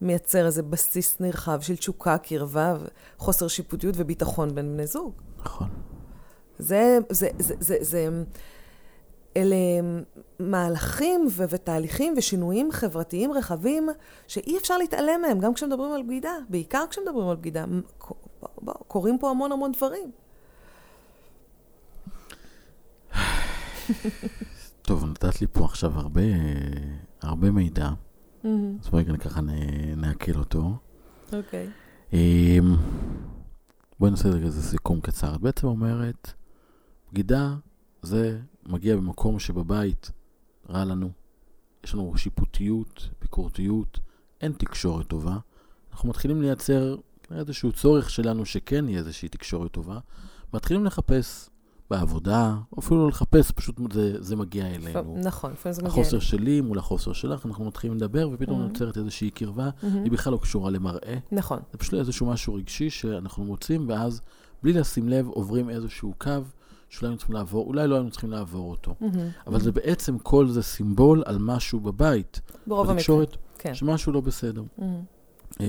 שמייצר 0.00 0.46
איזה 0.46 0.62
בסיס 0.62 1.20
נרחב 1.20 1.60
של 1.60 1.76
תשוקה, 1.76 2.18
קרבה, 2.18 2.76
חוסר 3.18 3.48
שיפוטיות 3.48 3.94
וביטחון 3.98 4.54
בין 4.54 4.72
בני 4.72 4.86
זוג. 4.86 5.12
נכון. 5.38 5.68
זה, 6.58 6.98
זה, 7.10 7.28
זה, 7.38 7.54
זה, 7.58 7.76
זה, 7.80 8.08
אלה 9.36 9.56
מהלכים 10.38 11.26
ו- 11.30 11.44
ותהליכים 11.48 12.14
ושינויים 12.16 12.72
חברתיים 12.72 13.32
רחבים 13.32 13.88
שאי 14.26 14.58
אפשר 14.58 14.78
להתעלם 14.78 15.20
מהם, 15.22 15.38
גם 15.38 15.54
כשמדברים 15.54 15.92
על 15.92 16.02
בגידה, 16.02 16.32
בעיקר 16.48 16.84
כשמדברים 16.90 17.28
על 17.28 17.36
בגידה. 17.36 17.64
קורים 18.64 19.18
פה 19.18 19.30
המון 19.30 19.52
המון 19.52 19.72
דברים. 19.72 20.10
טוב, 24.82 25.04
נתת 25.04 25.40
לי 25.40 25.46
פה 25.52 25.64
עכשיו 25.64 25.92
הרבה, 25.98 26.22
הרבה 27.22 27.50
מידע. 27.50 27.88
Mm-hmm. 28.44 28.46
אז 28.82 28.88
בואי 28.88 29.04
ככה 29.18 29.40
נעכל 29.96 30.38
אותו. 30.38 30.76
אוקיי. 31.32 31.68
אמ, 32.12 32.76
בואי 33.98 34.10
נעשה 34.10 34.28
איזה 34.28 34.62
סיכום 34.62 35.00
קצר. 35.00 35.34
את 35.34 35.40
בעצם 35.40 35.66
אומרת, 35.66 36.32
בגידה 37.12 37.54
זה 38.02 38.40
מגיע 38.66 38.96
במקום 38.96 39.38
שבבית 39.38 40.10
רע 40.70 40.84
לנו, 40.84 41.10
יש 41.84 41.94
לנו 41.94 42.12
שיפוטיות, 42.16 43.08
ביקורתיות, 43.20 43.98
אין 44.40 44.52
תקשורת 44.52 45.06
טובה. 45.06 45.38
אנחנו 45.92 46.08
מתחילים 46.08 46.42
לייצר 46.42 46.96
איזשהו 47.30 47.72
צורך 47.72 48.10
שלנו 48.10 48.46
שכן 48.46 48.88
יהיה 48.88 48.98
איזושהי 48.98 49.28
תקשורת 49.28 49.72
טובה, 49.72 49.98
מתחילים 50.54 50.84
לחפש 50.84 51.50
בעבודה, 51.90 52.56
אפילו 52.78 53.00
לא 53.00 53.08
לחפש, 53.08 53.50
פשוט 53.50 53.92
זה, 53.92 54.22
זה 54.22 54.36
מגיע 54.36 54.66
אלינו. 54.66 55.16
נכון, 55.22 55.52
לפעמים 55.52 55.74
זה 55.74 55.82
מגיע 55.82 55.92
אלינו. 55.94 56.02
החוסר 56.02 56.18
שלי 56.18 56.60
מול 56.60 56.78
החוסר 56.78 57.12
שלך, 57.12 57.46
אנחנו 57.46 57.64
מתחילים 57.64 57.96
לדבר, 57.96 58.28
ופתאום 58.32 58.60
mm-hmm. 58.60 58.68
נוצרת 58.68 58.96
איזושהי 58.96 59.30
קרבה, 59.30 59.68
mm-hmm. 59.68 59.86
היא 60.04 60.12
בכלל 60.12 60.32
לא 60.32 60.38
קשורה 60.38 60.70
למראה. 60.70 61.18
נכון. 61.32 61.58
זה 61.72 61.78
פשוט 61.78 61.94
איזשהו 61.94 62.26
משהו 62.26 62.54
רגשי 62.54 62.90
שאנחנו 62.90 63.44
מוצאים, 63.44 63.88
ואז, 63.88 64.20
בלי 64.62 64.72
לשים 64.72 65.08
לב, 65.08 65.28
עוברים 65.28 65.70
איזשהו 65.70 66.14
קו 66.18 66.30
שאולי 66.88 67.08
היינו 67.08 67.18
צריכים 67.18 67.34
לעבור, 67.34 67.66
אולי 67.66 67.88
לא 67.88 67.94
היינו 67.94 68.10
צריכים 68.10 68.30
לעבור 68.30 68.70
אותו. 68.70 68.94
Mm-hmm. 69.00 69.04
אבל 69.46 69.56
mm-hmm. 69.56 69.62
זה 69.62 69.72
בעצם, 69.72 70.18
כל 70.18 70.48
זה 70.48 70.62
סימבול 70.62 71.22
על 71.26 71.38
משהו 71.38 71.80
בבית. 71.80 72.40
ברוב 72.66 72.90
המקרה, 72.90 73.16
כן. 73.58 73.74
שמשהו 73.74 74.12
לא 74.12 74.20
בסדר. 74.20 74.62
Mm-hmm. 74.78 75.62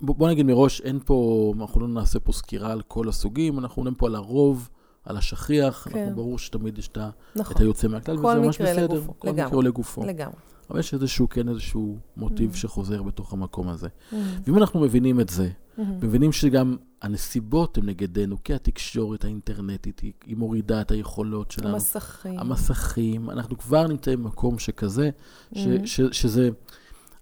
בוא, 0.00 0.14
בוא 0.14 0.28
נגיד 0.28 0.46
מראש, 0.46 0.80
אין 0.80 0.98
פה, 1.04 1.52
אנחנו 1.60 1.80
לא 1.80 1.88
נעשה 1.88 2.20
פה 2.20 2.32
סקירה 2.32 2.72
על 2.72 2.82
כל 2.88 3.08
הסוגים, 3.08 3.58
אנחנו 3.58 3.84
נדבר 3.84 3.94
פה 3.98 4.06
על 4.06 4.14
הרוב. 4.14 4.68
על 5.04 5.16
השכיח, 5.16 5.86
כן. 5.90 5.98
אנחנו 5.98 6.16
ברור 6.16 6.38
שתמיד 6.38 6.78
יש 6.78 6.90
נכון. 7.36 7.56
את 7.56 7.60
היוצא 7.60 7.88
מהכלל, 7.88 8.18
וזה 8.18 8.40
ממש 8.40 8.60
בסדר. 8.60 8.84
לגופו, 8.84 9.14
כל 9.18 9.28
לגמרי, 9.28 9.46
מקרה 9.46 9.62
לגופו. 9.62 10.04
לגמרי. 10.04 10.36
אבל 10.70 10.78
יש 10.78 10.94
איזשהו, 10.94 11.28
כן, 11.28 11.48
איזשהו 11.48 11.98
מוטיב 12.16 12.52
mm-hmm. 12.52 12.56
שחוזר 12.56 13.02
בתוך 13.02 13.32
המקום 13.32 13.68
הזה. 13.68 13.86
Mm-hmm. 13.86 14.14
ואם 14.46 14.58
אנחנו 14.58 14.80
מבינים 14.80 15.20
את 15.20 15.28
זה, 15.28 15.48
mm-hmm. 15.48 15.82
מבינים 15.82 16.32
שגם 16.32 16.76
הנסיבות 17.02 17.78
הן 17.78 17.86
נגדנו, 17.86 18.36
כי 18.44 18.54
התקשורת 18.54 19.24
האינטרנטית, 19.24 20.00
היא, 20.00 20.12
היא 20.26 20.36
מורידה 20.36 20.80
את 20.80 20.90
היכולות 20.90 21.50
שלנו. 21.50 21.74
המסכים. 21.74 22.38
המסכים. 22.38 23.30
אנחנו 23.30 23.58
כבר 23.58 23.86
נמצאים 23.86 24.22
במקום 24.22 24.58
שכזה, 24.58 25.10
ש, 25.54 25.66
mm-hmm. 25.66 25.86
ש, 25.86 26.00
שזה... 26.12 26.50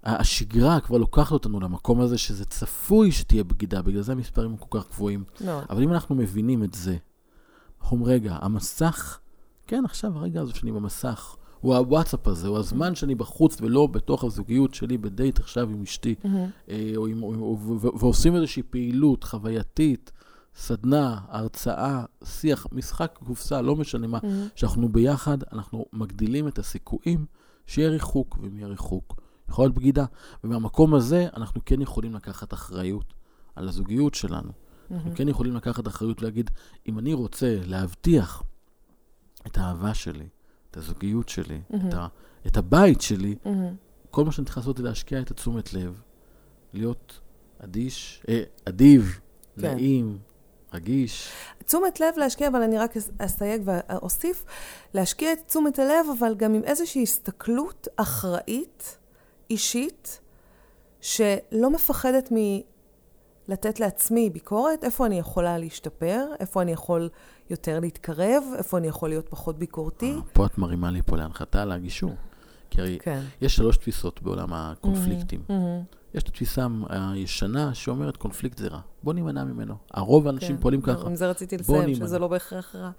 השגרה 0.03 0.79
כבר 0.79 0.97
לוקחת 0.97 1.31
אותנו 1.31 1.59
למקום 1.59 2.01
הזה 2.01 2.17
שזה 2.17 2.45
צפוי 2.45 3.11
שתהיה 3.11 3.43
בגידה, 3.43 3.81
בגלל 3.81 4.01
זה 4.01 4.11
המספרים 4.11 4.57
כל 4.57 4.79
כך 4.79 4.89
גבוהים. 4.89 5.23
לא. 5.41 5.59
אבל 5.69 5.83
אם 5.83 5.93
אנחנו 5.93 6.15
מבינים 6.15 6.63
את 6.63 6.73
זה, 6.73 6.97
אנחנו 7.81 8.03
רגע, 8.03 8.37
המסך, 8.41 9.19
כן, 9.67 9.85
עכשיו 9.85 10.17
הרגע 10.17 10.41
הזה 10.41 10.53
שאני 10.53 10.71
במסך, 10.71 11.35
הוא 11.61 11.75
הוואטסאפ 11.75 12.27
הזה, 12.27 12.47
הוא 12.47 12.57
הזמן 12.57 12.95
שאני 12.95 13.15
בחוץ 13.15 13.57
ולא 13.61 13.87
בתוך 13.87 14.23
הזוגיות 14.23 14.73
שלי 14.73 14.97
בדייט 14.97 15.39
עכשיו 15.39 15.69
עם 15.69 15.81
אשתי, 15.81 16.15
mm-hmm. 16.23 16.27
אה, 16.69 16.91
או 16.95 17.07
עם, 17.07 17.23
או, 17.23 17.33
או, 17.33 17.79
ועושים 17.99 18.35
איזושהי 18.35 18.63
פעילות 18.63 19.23
חווייתית, 19.23 20.11
סדנה, 20.55 21.19
הרצאה, 21.27 22.05
שיח, 22.23 22.67
משחק 22.71 23.19
קופסה, 23.25 23.61
לא 23.61 23.75
משנה 23.75 24.07
מה, 24.07 24.17
mm-hmm. 24.17 24.55
שאנחנו 24.55 24.89
ביחד, 24.89 25.37
אנחנו 25.51 25.85
מגדילים 25.93 26.47
את 26.47 26.59
הסיכויים 26.59 27.25
שיהיה 27.67 27.89
ריחוק, 27.89 28.37
ואם 28.41 28.57
יהיה 28.57 28.67
ריחוק, 28.67 29.21
יכול 29.49 29.65
להיות 29.65 29.75
בגידה. 29.75 30.05
ומהמקום 30.43 30.93
הזה 30.93 31.27
אנחנו 31.37 31.61
כן 31.65 31.81
יכולים 31.81 32.15
לקחת 32.15 32.53
אחריות 32.53 33.13
על 33.55 33.67
הזוגיות 33.67 34.15
שלנו. 34.15 34.51
Mm-hmm. 34.89 34.93
אנחנו 34.93 35.11
כן 35.15 35.27
יכולים 35.27 35.55
לקחת 35.55 35.87
אחריות 35.87 36.21
ולהגיד, 36.21 36.49
אם 36.87 36.99
אני 36.99 37.13
רוצה 37.13 37.57
להבטיח 37.65 38.43
את 39.47 39.57
האהבה 39.57 39.93
שלי, 39.93 40.27
את 40.71 40.77
הזוגיות 40.77 41.29
שלי, 41.29 41.61
mm-hmm. 41.71 41.75
את, 41.87 41.93
ה, 41.93 42.07
את 42.47 42.57
הבית 42.57 43.01
שלי, 43.01 43.35
mm-hmm. 43.45 43.49
כל 44.11 44.25
מה 44.25 44.31
שאני 44.31 44.45
צריך 44.45 44.57
לעשות 44.57 44.77
זה 44.77 44.83
להשקיע 44.83 45.21
את 45.21 45.31
התשומת 45.31 45.73
לב, 45.73 46.01
להיות 46.73 47.19
אדיש, 47.63 48.23
אה, 48.29 48.43
אדיב, 48.65 49.19
כן. 49.59 49.73
נעים, 49.73 50.17
רגיש. 50.73 51.31
תשומת 51.65 51.99
לב 51.99 52.13
להשקיע, 52.17 52.47
אבל 52.47 52.61
אני 52.61 52.77
רק 52.77 52.93
אסתייג 53.17 53.61
ואוסיף, 53.65 54.45
להשקיע 54.93 55.33
את 55.33 55.39
תשומת 55.47 55.79
הלב, 55.79 56.05
אבל 56.19 56.35
גם 56.35 56.53
עם 56.53 56.63
איזושהי 56.63 57.03
הסתכלות 57.03 57.87
אחראית, 57.95 58.97
אישית, 59.49 60.21
שלא 61.01 61.69
מפחדת 61.71 62.31
לתת 63.49 63.79
לעצמי 63.79 64.29
ביקורת, 64.29 64.83
איפה 64.83 65.05
אני 65.05 65.19
יכולה 65.19 65.57
להשתפר, 65.57 66.25
איפה 66.39 66.61
אני 66.61 66.71
יכול 66.71 67.09
יותר 67.49 67.79
להתקרב, 67.79 68.43
איפה 68.57 68.77
אני 68.77 68.87
יכול 68.87 69.09
להיות 69.09 69.29
פחות 69.29 69.59
ביקורתי. 69.59 70.11
אה, 70.11 70.21
פה 70.33 70.45
את 70.45 70.57
מרימה 70.57 70.91
לי 70.91 71.01
פה 71.05 71.17
להנחתה 71.17 71.61
על 71.61 71.71
הגישור. 71.71 72.11
כי 72.69 72.81
הרי 72.81 72.97
כן. 73.01 73.21
יש 73.41 73.55
שלוש 73.55 73.77
תפיסות 73.77 74.21
בעולם 74.21 74.53
הקונפליקטים. 74.53 75.41
Mm-hmm, 75.47 75.51
mm-hmm. 75.51 75.99
יש 76.13 76.23
את 76.23 76.27
התפיסה 76.27 76.67
הישנה 76.89 77.73
שאומרת 77.73 78.17
קונפליקט 78.17 78.57
זה 78.57 78.67
רע. 78.67 78.79
בוא 79.03 79.13
נימנע 79.13 79.43
ממנו. 79.43 79.75
הרוב 79.91 80.27
האנשים 80.27 80.55
כן. 80.55 80.61
פועלים 80.61 80.81
ככה. 80.81 81.07
עם 81.07 81.15
זה 81.15 81.29
רציתי 81.29 81.57
לסיים, 81.57 81.95
שזה 81.95 82.19
לא 82.19 82.27
בהכרח 82.27 82.75
רע. 82.75 82.91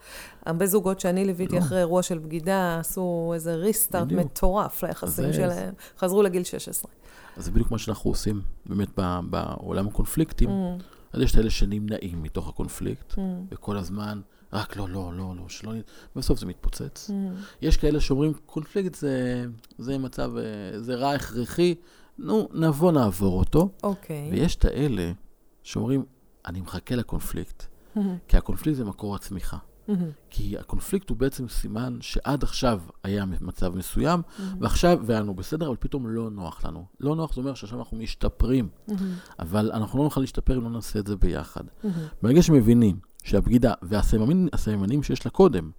הרבה 0.47 0.67
זוגות 0.67 1.01
שאני 1.01 1.25
ליוויתי 1.25 1.55
לא. 1.55 1.61
אחרי 1.61 1.79
אירוע 1.79 2.03
של 2.03 2.19
בגידה, 2.19 2.79
עשו 2.79 3.31
איזה 3.35 3.55
ריסטארט 3.55 4.13
מטורף 4.13 4.85
ליחסים 4.85 5.33
שלהם. 5.33 5.75
חזרו 5.99 6.23
לגיל 6.23 6.45
16. 6.45 6.91
אז 7.37 7.45
זה 7.45 7.51
בדיוק 7.51 7.71
מה 7.71 7.79
שאנחנו 7.79 8.11
עושים 8.11 8.43
באמת 8.67 8.89
בעולם 9.31 9.87
הקונפליקטים. 9.87 10.49
Mm. 10.49 10.83
אז 11.13 11.23
יש 11.23 11.33
את 11.33 11.39
אלה 11.39 11.51
שנמנעים 11.51 12.23
מתוך 12.23 12.49
הקונפליקט, 12.49 13.13
mm. 13.13 13.19
וכל 13.51 13.77
הזמן 13.77 14.21
רק 14.53 14.77
לא, 14.77 14.89
לא, 14.89 15.13
לא, 15.15 15.35
לא, 15.37 15.49
שלא... 15.49 15.73
בסוף 16.17 16.39
זה 16.39 16.47
מתפוצץ. 16.47 17.11
Mm. 17.11 17.13
יש 17.63 17.77
כאלה 17.77 18.01
שאומרים, 18.01 18.33
קונפליקט 18.47 18.95
זה, 18.95 19.45
זה 19.79 19.99
מצב, 19.99 20.31
אה, 20.37 20.81
זה 20.81 20.95
רע 20.95 21.11
הכרחי, 21.11 21.75
נו, 22.19 22.49
נבוא 22.55 22.93
נעבור 22.93 23.39
אותו. 23.39 23.69
אוקיי. 23.83 24.31
ויש 24.33 24.57
את 24.57 24.65
האלה 24.65 25.13
שאומרים, 25.63 26.05
אני 26.47 26.61
מחכה 26.61 26.95
לקונפליקט, 26.95 27.67
כי 28.29 28.37
הקונפליקט 28.37 28.77
זה 28.77 28.85
מקור 28.85 29.15
הצמיחה. 29.15 29.57
כי 30.31 30.59
הקונפליקט 30.59 31.09
הוא 31.09 31.17
בעצם 31.17 31.49
סימן 31.49 31.99
שעד 32.01 32.43
עכשיו 32.43 32.81
היה 33.05 33.25
מצב 33.41 33.77
מסוים, 33.77 34.23
ועכשיו, 34.61 34.99
והיה 35.07 35.21
לנו 35.21 35.35
בסדר, 35.35 35.69
אבל 35.69 35.77
פתאום 35.81 36.07
לא 36.07 36.31
נוח 36.31 36.65
לנו. 36.65 36.85
לא 37.01 37.17
נוח 37.17 37.35
זה 37.35 37.41
אומר 37.41 37.55
שעכשיו 37.55 37.79
אנחנו 37.79 37.97
משתפרים, 37.97 38.69
אבל 39.39 39.73
אנחנו 39.73 39.99
לא 39.99 40.05
נוכל 40.05 40.21
להשתפר 40.21 40.57
אם 40.57 40.65
לא 40.65 40.71
נעשה 40.71 40.99
את 40.99 41.07
זה 41.07 41.17
ביחד. 41.17 41.65
ברגע 42.23 42.43
שמבינים 42.43 42.97
שהבגידה 43.23 43.75
והסממנים 43.83 44.49
הסממנים 44.53 45.03
שיש 45.03 45.25
לה 45.25 45.31
קודם, 45.31 45.71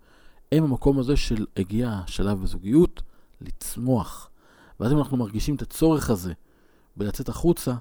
הם 0.51 0.63
המקום 0.63 0.99
הזה 0.99 1.15
של 1.15 1.45
הגיע 1.57 1.89
השלב 2.03 2.41
בזוגיות 2.41 3.01
לצמוח. 3.41 4.29
ואז 4.79 4.91
אם 4.91 4.97
אנחנו 4.97 5.17
מרגישים 5.17 5.55
את 5.55 5.61
הצורך 5.61 6.09
הזה 6.09 6.33
בלצאת 6.97 7.29
החוצה, 7.29 7.73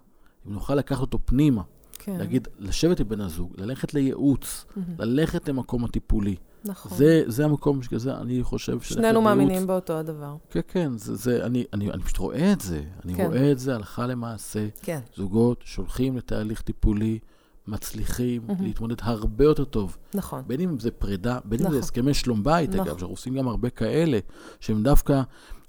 אם 0.48 0.52
נוכל 0.52 0.74
לקחת 0.74 1.00
אותו 1.00 1.18
פנימה, 1.24 1.62
כן. 1.98 2.16
להגיד, 2.18 2.48
לשבת 2.58 3.00
עם 3.00 3.08
בן 3.08 3.20
הזוג, 3.20 3.52
ללכת 3.58 3.94
לייעוץ, 3.94 4.64
ללכת 4.98 5.48
למקום 5.48 5.84
הטיפולי. 5.84 6.36
נכון. 6.64 6.98
זה, 6.98 7.22
זה 7.26 7.44
המקום 7.44 7.82
שזה, 7.82 8.14
אני 8.16 8.42
חושב 8.42 8.80
שללכת 8.80 9.02
שנינו 9.02 9.22
מאמינים 9.22 9.48
לייעוץ- 9.48 9.66
באותו 9.66 9.92
הדבר. 9.98 10.36
כן, 10.50 10.60
כן, 10.68 10.98
זה, 10.98 11.14
זה, 11.14 11.44
אני, 11.46 11.64
אני, 11.72 11.90
אני 11.90 12.02
פשוט 12.02 12.18
רואה 12.18 12.52
את 12.52 12.60
זה. 12.60 12.82
אני 13.04 13.14
כן. 13.14 13.26
רואה 13.26 13.52
את 13.52 13.58
זה 13.58 13.74
הלכה 13.74 14.06
למעשה. 14.06 14.68
כן. 14.82 15.00
זוגות 15.16 15.62
שולחים 15.64 16.16
לתהליך 16.16 16.60
טיפולי, 16.62 17.18
מצליחים 17.70 18.42
מהמם. 18.46 18.64
להתמודד 18.64 18.96
הרבה 19.00 19.44
יותר 19.44 19.64
טוב. 19.64 19.96
נכון. 20.14 20.42
בין 20.46 20.60
אם 20.60 20.78
זה 20.78 20.90
פרידה, 20.90 21.38
בין 21.44 21.60
אם 21.60 21.66
נכון. 21.66 21.74
זה 21.74 21.84
הסכמי 21.84 22.14
שלום 22.14 22.42
בית, 22.44 22.70
נכון. 22.70 22.80
אגב, 22.80 22.98
שאנחנו 22.98 23.12
עושים 23.14 23.34
גם 23.34 23.48
הרבה 23.48 23.70
כאלה, 23.70 24.18
שהם 24.60 24.82
דווקא, 24.82 25.22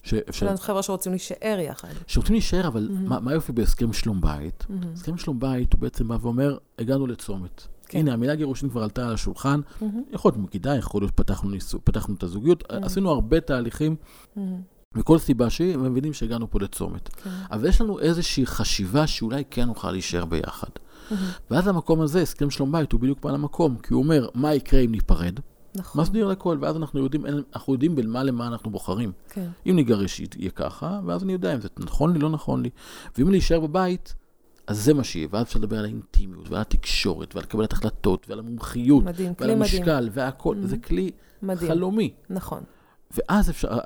ש, 0.03 0.09
ש, 0.09 0.13
יש 0.29 0.43
לנו 0.43 0.57
חבר'ה 0.57 0.83
שרוצים 0.83 1.11
להישאר 1.11 1.57
יחד. 1.59 1.87
שרוצים 2.07 2.33
להישאר, 2.33 2.67
אבל 2.67 2.87
מהמם. 2.91 3.09
מה, 3.09 3.19
מה 3.19 3.33
יופי 3.33 3.51
בהסכם 3.51 3.93
שלום 3.93 4.21
בית? 4.21 4.65
מהמם. 4.69 4.93
הסכם 4.93 5.17
שלום 5.17 5.39
בית, 5.39 5.73
הוא 5.73 5.81
בעצם 5.81 6.07
בא 6.07 6.17
ואומר, 6.21 6.57
הגענו 6.79 7.07
לצומת. 7.07 7.67
כן. 7.87 7.99
הנה, 7.99 8.13
המילה 8.13 8.35
גירושין 8.35 8.69
כבר 8.69 8.83
עלתה 8.83 9.07
על 9.07 9.13
השולחן, 9.13 9.59
מהמם. 9.81 10.03
יכול 10.11 10.31
להיות 10.31 10.45
בגידה, 10.47 10.75
יכול 10.75 11.01
להיות 11.01 11.13
פתחנו, 11.15 11.49
ניסו, 11.49 11.79
פתחנו 11.83 12.15
את 12.15 12.23
הזוגיות, 12.23 12.63
Mhm. 12.63 12.85
עשינו 12.85 13.09
הרבה 13.11 13.39
תהליכים, 13.39 13.95
מהמם. 14.35 14.61
מכל 14.95 15.19
סיבה 15.19 15.49
שהיא, 15.49 15.77
ומבינים 15.77 16.13
שהגענו 16.13 16.49
פה 16.51 16.59
לצומת. 16.59 17.09
כן. 17.09 17.29
אבל 17.51 17.67
יש 17.69 17.81
לנו 17.81 17.99
איזושהי 17.99 18.45
חשיבה 18.45 19.07
שאולי 19.07 19.43
כן 19.51 19.65
נוכל 19.67 19.91
להישאר 19.91 20.25
ביחד. 20.25 20.67
מהמם. 21.11 21.23
ואז 21.51 21.67
המקום 21.67 22.01
הזה, 22.01 22.21
הסכם 22.21 22.49
שלום 22.49 22.71
בית, 22.71 22.91
הוא 22.91 22.99
בדיוק 23.01 23.21
בעל 23.23 23.35
המקום, 23.35 23.77
כי 23.83 23.93
הוא 23.93 24.03
אומר, 24.03 24.27
מה 24.33 24.53
יקרה 24.55 24.79
אם 24.79 24.91
ניפרד? 24.91 25.39
נכון. 25.75 26.01
מסביר 26.01 26.27
לכל, 26.27 26.57
ואז 26.61 26.75
אנחנו 26.77 26.99
יודעים, 27.03 27.25
אנחנו 27.55 27.73
יודעים 27.73 27.95
בין 27.95 28.09
מה 28.09 28.23
למה 28.23 28.47
אנחנו 28.47 28.71
בוחרים. 28.71 29.11
כן. 29.29 29.47
אם 29.69 29.75
נגרש 29.75 30.19
יהיה 30.19 30.51
ככה, 30.51 30.99
ואז 31.05 31.23
אני 31.23 31.33
יודע 31.33 31.55
אם 31.55 31.61
זה 31.61 31.67
נכון 31.79 32.13
לי, 32.13 32.19
לא 32.19 32.29
נכון 32.29 32.63
לי. 32.63 32.69
ואם 33.17 33.31
להישאר 33.31 33.59
בבית, 33.59 34.15
אז 34.67 34.83
זה 34.85 34.93
מה 34.93 35.03
שיהיה, 35.03 35.27
ואז 35.31 35.43
אפשר 35.45 35.59
לדבר 35.59 35.77
על 35.79 35.85
האינטימיות, 35.85 36.49
ועל 36.49 36.61
התקשורת, 36.61 37.35
ועל 37.35 37.45
קבלת 37.45 37.73
החלטות, 37.73 38.25
ועל 38.29 38.39
המומחיות, 38.39 39.03
מדהים, 39.03 39.25
ועל 39.27 39.35
כלי 39.35 39.55
מדהים. 39.55 39.61
המשקל, 39.61 40.09
והכל, 40.11 40.55
Mhm. 40.63 40.67
זה 40.67 40.77
כלי 40.77 41.11
מדהים. 41.41 41.71
חלומי. 41.71 42.13
נכון. 42.29 42.63
ואז 43.17 43.49
אפשר, 43.49 43.77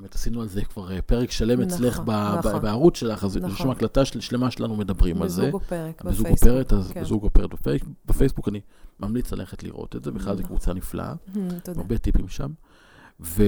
באמת 0.00 0.14
עשינו 0.14 0.42
על 0.42 0.48
זה 0.48 0.64
כבר 0.64 0.92
אה, 0.92 1.02
פרק 1.02 1.30
שלם 1.30 1.60
אצלך 1.60 1.92
נכון, 1.94 2.06
ב- 2.06 2.38
נכון. 2.38 2.62
בערוץ 2.62 2.96
שלך, 2.96 3.24
אז 3.24 3.36
נכון. 3.36 3.50
יש 3.50 3.58
שם 3.58 3.70
הקלטה 3.70 4.04
של- 4.04 4.20
שלמה 4.20 4.50
שלנו 4.50 4.76
מדברים 4.76 5.22
על 5.22 5.28
זה. 5.28 5.42
בזוג 5.48 5.62
הפרק, 5.62 6.02
בזוג 6.04 6.26
בפייסבוק. 6.26 6.48
אופרת, 6.50 6.72
אז 6.72 6.90
כן. 6.92 7.00
בזוג 7.02 7.22
אופרת 7.24 7.50
בפייק- 7.50 7.84
בפייסבוק, 8.06 8.48
אני 8.48 8.60
ממליץ 9.00 9.32
ללכת 9.32 9.62
לראות 9.62 9.96
את 9.96 10.04
זה, 10.04 10.10
בכלל 10.10 10.36
זו 10.36 10.42
נכון. 10.42 10.46
קבוצה 10.56 10.72
נפלאה, 10.72 11.14
תודה. 11.64 11.80
הרבה 11.80 11.98
טיפים 11.98 12.28
שם. 12.28 12.50
ו... 13.20 13.42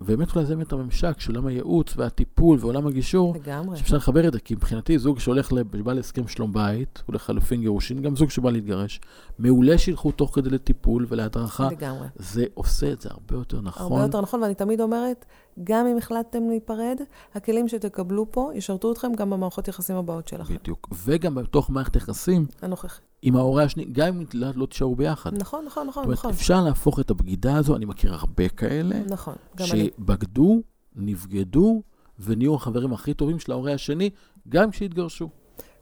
ובאמת 0.00 0.34
אולי 0.34 0.46
זה 0.46 0.56
באמת 0.56 0.72
הממשק 0.72 1.20
של 1.20 1.32
עולם 1.32 1.46
הייעוץ 1.46 1.94
והטיפול 1.96 2.58
ועולם 2.60 2.86
הגישור, 2.86 3.34
לגמרי. 3.34 3.76
שאפשר 3.76 3.96
לחבר 3.96 4.28
את 4.28 4.32
זה, 4.32 4.40
כי 4.40 4.54
מבחינתי 4.54 4.98
זוג 4.98 5.18
שהולך, 5.18 5.50
שבא 5.50 5.92
להסכם 5.92 6.28
שלום 6.28 6.52
בית, 6.52 7.02
הוא 7.06 7.14
לחלופין 7.14 7.60
גירושין, 7.60 8.02
גם 8.02 8.16
זוג 8.16 8.30
שבא 8.30 8.50
להתגרש, 8.50 9.00
מעולה 9.38 9.78
שילכו 9.78 10.12
תוך 10.12 10.34
כדי 10.34 10.50
לטיפול 10.50 11.06
ולהדרכה, 11.08 11.68
לגמרי. 11.70 12.08
זה 12.16 12.44
עושה 12.54 12.92
את 12.92 13.00
זה 13.00 13.08
הרבה 13.12 13.34
יותר 13.34 13.60
נכון. 13.60 13.92
הרבה 13.92 14.04
יותר 14.04 14.20
נכון, 14.20 14.42
ואני 14.42 14.54
תמיד 14.54 14.80
אומרת, 14.80 15.24
גם 15.64 15.86
אם 15.86 15.98
החלטתם 15.98 16.48
להיפרד, 16.48 17.00
הכלים 17.34 17.68
שתקבלו 17.68 18.26
פה 18.30 18.50
ישרתו 18.54 18.92
אתכם 18.92 19.12
גם 19.16 19.30
במערכות 19.30 19.68
יחסים 19.68 19.96
הבאות 19.96 20.28
שלכם. 20.28 20.54
בדיוק. 20.54 20.88
וגם 21.04 21.34
בתוך 21.34 21.70
מערכת 21.70 21.96
יחסים 21.96 22.46
הנוכחי. 22.62 23.07
עם 23.22 23.36
ההורה 23.36 23.62
השני, 23.62 23.84
גם 23.84 24.06
אם 24.06 24.24
לא, 24.34 24.48
לא 24.54 24.66
תישארו 24.66 24.96
ביחד. 24.96 25.34
נכון, 25.34 25.64
נכון, 25.64 25.84
זאת 25.84 25.88
נכון, 25.88 26.04
אומרת, 26.04 26.18
נכון. 26.18 26.30
אפשר 26.30 26.64
להפוך 26.64 27.00
את 27.00 27.10
הבגידה 27.10 27.56
הזו, 27.56 27.76
אני 27.76 27.84
מכיר 27.84 28.14
הרבה 28.14 28.48
כאלה, 28.48 29.02
נכון, 29.08 29.34
גם 29.56 29.66
אני. 29.72 29.90
שבגדו, 29.98 30.62
נבגדו, 30.96 31.82
ונהיו 32.18 32.54
החברים 32.54 32.92
הכי 32.92 33.14
טובים 33.14 33.38
של 33.38 33.52
ההורה 33.52 33.72
השני, 33.72 34.10
גם 34.48 34.70
כשהתגרשו. 34.70 35.28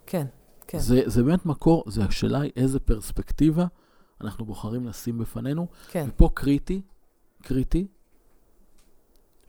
כן, 0.07 0.27
כן. 0.67 0.79
זה, 0.79 1.03
זה 1.07 1.23
באמת 1.23 1.47
מקור, 1.47 1.85
זה 1.87 2.05
השאלה 2.05 2.41
היא 2.41 2.53
איזה 2.57 2.81
פרספקטיבה 2.81 3.67
אנחנו 4.21 4.45
בוחרים 4.45 4.87
לשים 4.87 5.19
בפנינו. 5.19 5.67
כן, 5.89 6.07
ופה 6.09 6.29
קריטי, 6.35 6.81
קריטי, 7.43 7.87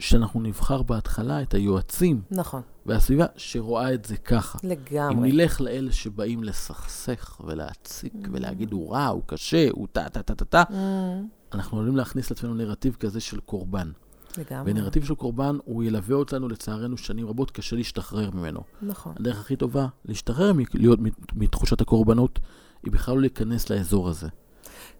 שאנחנו 0.02 0.42
נבחר 0.42 0.82
בהתחלה 0.82 1.42
את 1.42 1.54
היועצים 1.54 2.22
נכון, 2.32 2.62
והסביבה 2.86 3.26
שרואה 3.38 3.94
את 3.94 4.06
זה 4.06 4.18
ככה. 4.18 4.60
אם 4.64 4.70
לגמרי. 4.70 5.32
נלך 5.32 5.62
לאלה 5.62 5.92
שבאים 5.92 6.44
לסכסך 6.44 7.42
ולהציק 7.46 8.14
Mm. 8.14 8.28
ולהגיד 8.32 8.72
הוא 8.72 8.92
רע, 8.94 9.06
הוא 9.08 9.22
קשה, 9.26 9.68
הוא 9.72 9.88
טה 9.92 10.10
טה 10.10 10.22
טה 10.22 10.36
טה 10.36 10.46
טה, 10.46 10.64
Mm, 10.70 10.74
אנחנו 11.54 11.78
עלולים 11.78 11.98
להכניס 11.98 12.30
לעצמנו 12.30 12.54
נרטיב 12.54 12.96
כזה 13.00 13.20
של 13.20 13.40
קורבן. 13.40 13.92
לגמרי. 14.38 14.72
ונרטיב 14.72 15.06
של 15.06 15.16
קורבן, 15.16 15.58
הוא 15.66 15.84
ילווה 15.84 16.16
אותנו 16.16 16.50
לצערנו 16.50 16.98
שנים 16.98 17.28
רבות, 17.28 17.52
קשה 17.52 17.76
להשתחרר 17.76 18.30
ממנו. 18.34 18.60
נכון. 18.82 19.14
הדרך 19.20 19.40
הכי 19.40 19.56
טובה 19.56 19.88
להשתחרר 20.06 20.54
מ- 20.54 20.60
להיות 20.74 21.00
מת- 21.00 21.34
מתחושת 21.36 21.82
הקורבנות, 21.82 22.40
היא 22.84 22.92
בכלל 22.92 23.16
לא 23.16 23.22
להיכנס 23.22 23.70
לאזור 23.70 24.10
הזה. 24.10 24.28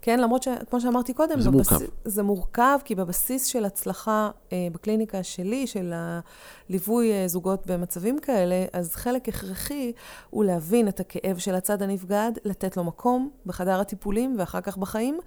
כן, 0.02 0.20
למרות 0.20 0.42
שכמו 0.42 0.80
שאמרתי 0.80 1.14
קודם, 1.14 1.40
זה 1.40 1.50
בבס... 1.50 1.72
מורכב. 1.72 1.86
זה 2.04 2.22
מורכב, 2.22 2.78
כי 2.84 2.94
בבסיס 2.94 3.46
של 3.46 3.64
הצלחה 3.64 4.30
אה, 4.52 4.68
בקליניקה 4.72 5.22
שלי, 5.22 5.66
של 5.66 5.92
הליווי 5.94 7.12
אה, 7.12 7.28
זוגות 7.28 7.66
במצבים 7.66 8.18
כאלה, 8.18 8.64
אז 8.72 8.94
חלק 8.94 9.28
הכרחי 9.28 9.92
הוא 10.30 10.44
להבין 10.44 10.88
את 10.88 11.00
הכאב 11.00 11.38
של 11.38 11.54
הצד 11.54 11.82
הנפגד, 11.82 12.32
לתת 12.44 12.76
לו 12.76 12.84
מקום 12.84 13.30
בחדר 13.46 13.80
הטיפולים 13.80 14.34
ואחר 14.38 14.60
כך 14.60 14.76
בחיים, 14.76 15.18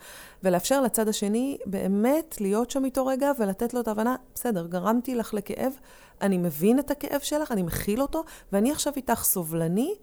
ולאפשר 0.43 0.81
לצד 0.81 1.07
השני 1.07 1.57
באמת 1.65 2.41
להיות 2.41 2.71
שם 2.71 2.85
איתו 2.85 3.05
רגע 3.05 3.31
ולתת 3.39 3.73
לו 3.73 3.79
את 3.81 3.87
ההבנה, 3.87 4.15
בסדר, 4.35 4.67
גרמתי 4.67 5.15
לך 5.15 5.33
לכאב, 5.33 5.73
אני 6.21 6.37
מבין 6.37 6.79
את 6.79 6.91
הכאב 6.91 7.19
שלך, 7.19 7.51
אני 7.51 7.63
מכיל 7.63 8.01
אותו, 8.01 8.23
ואני 8.51 8.71
עכשיו 8.71 8.93
איתך 8.97 9.23
סובלני. 9.23 9.95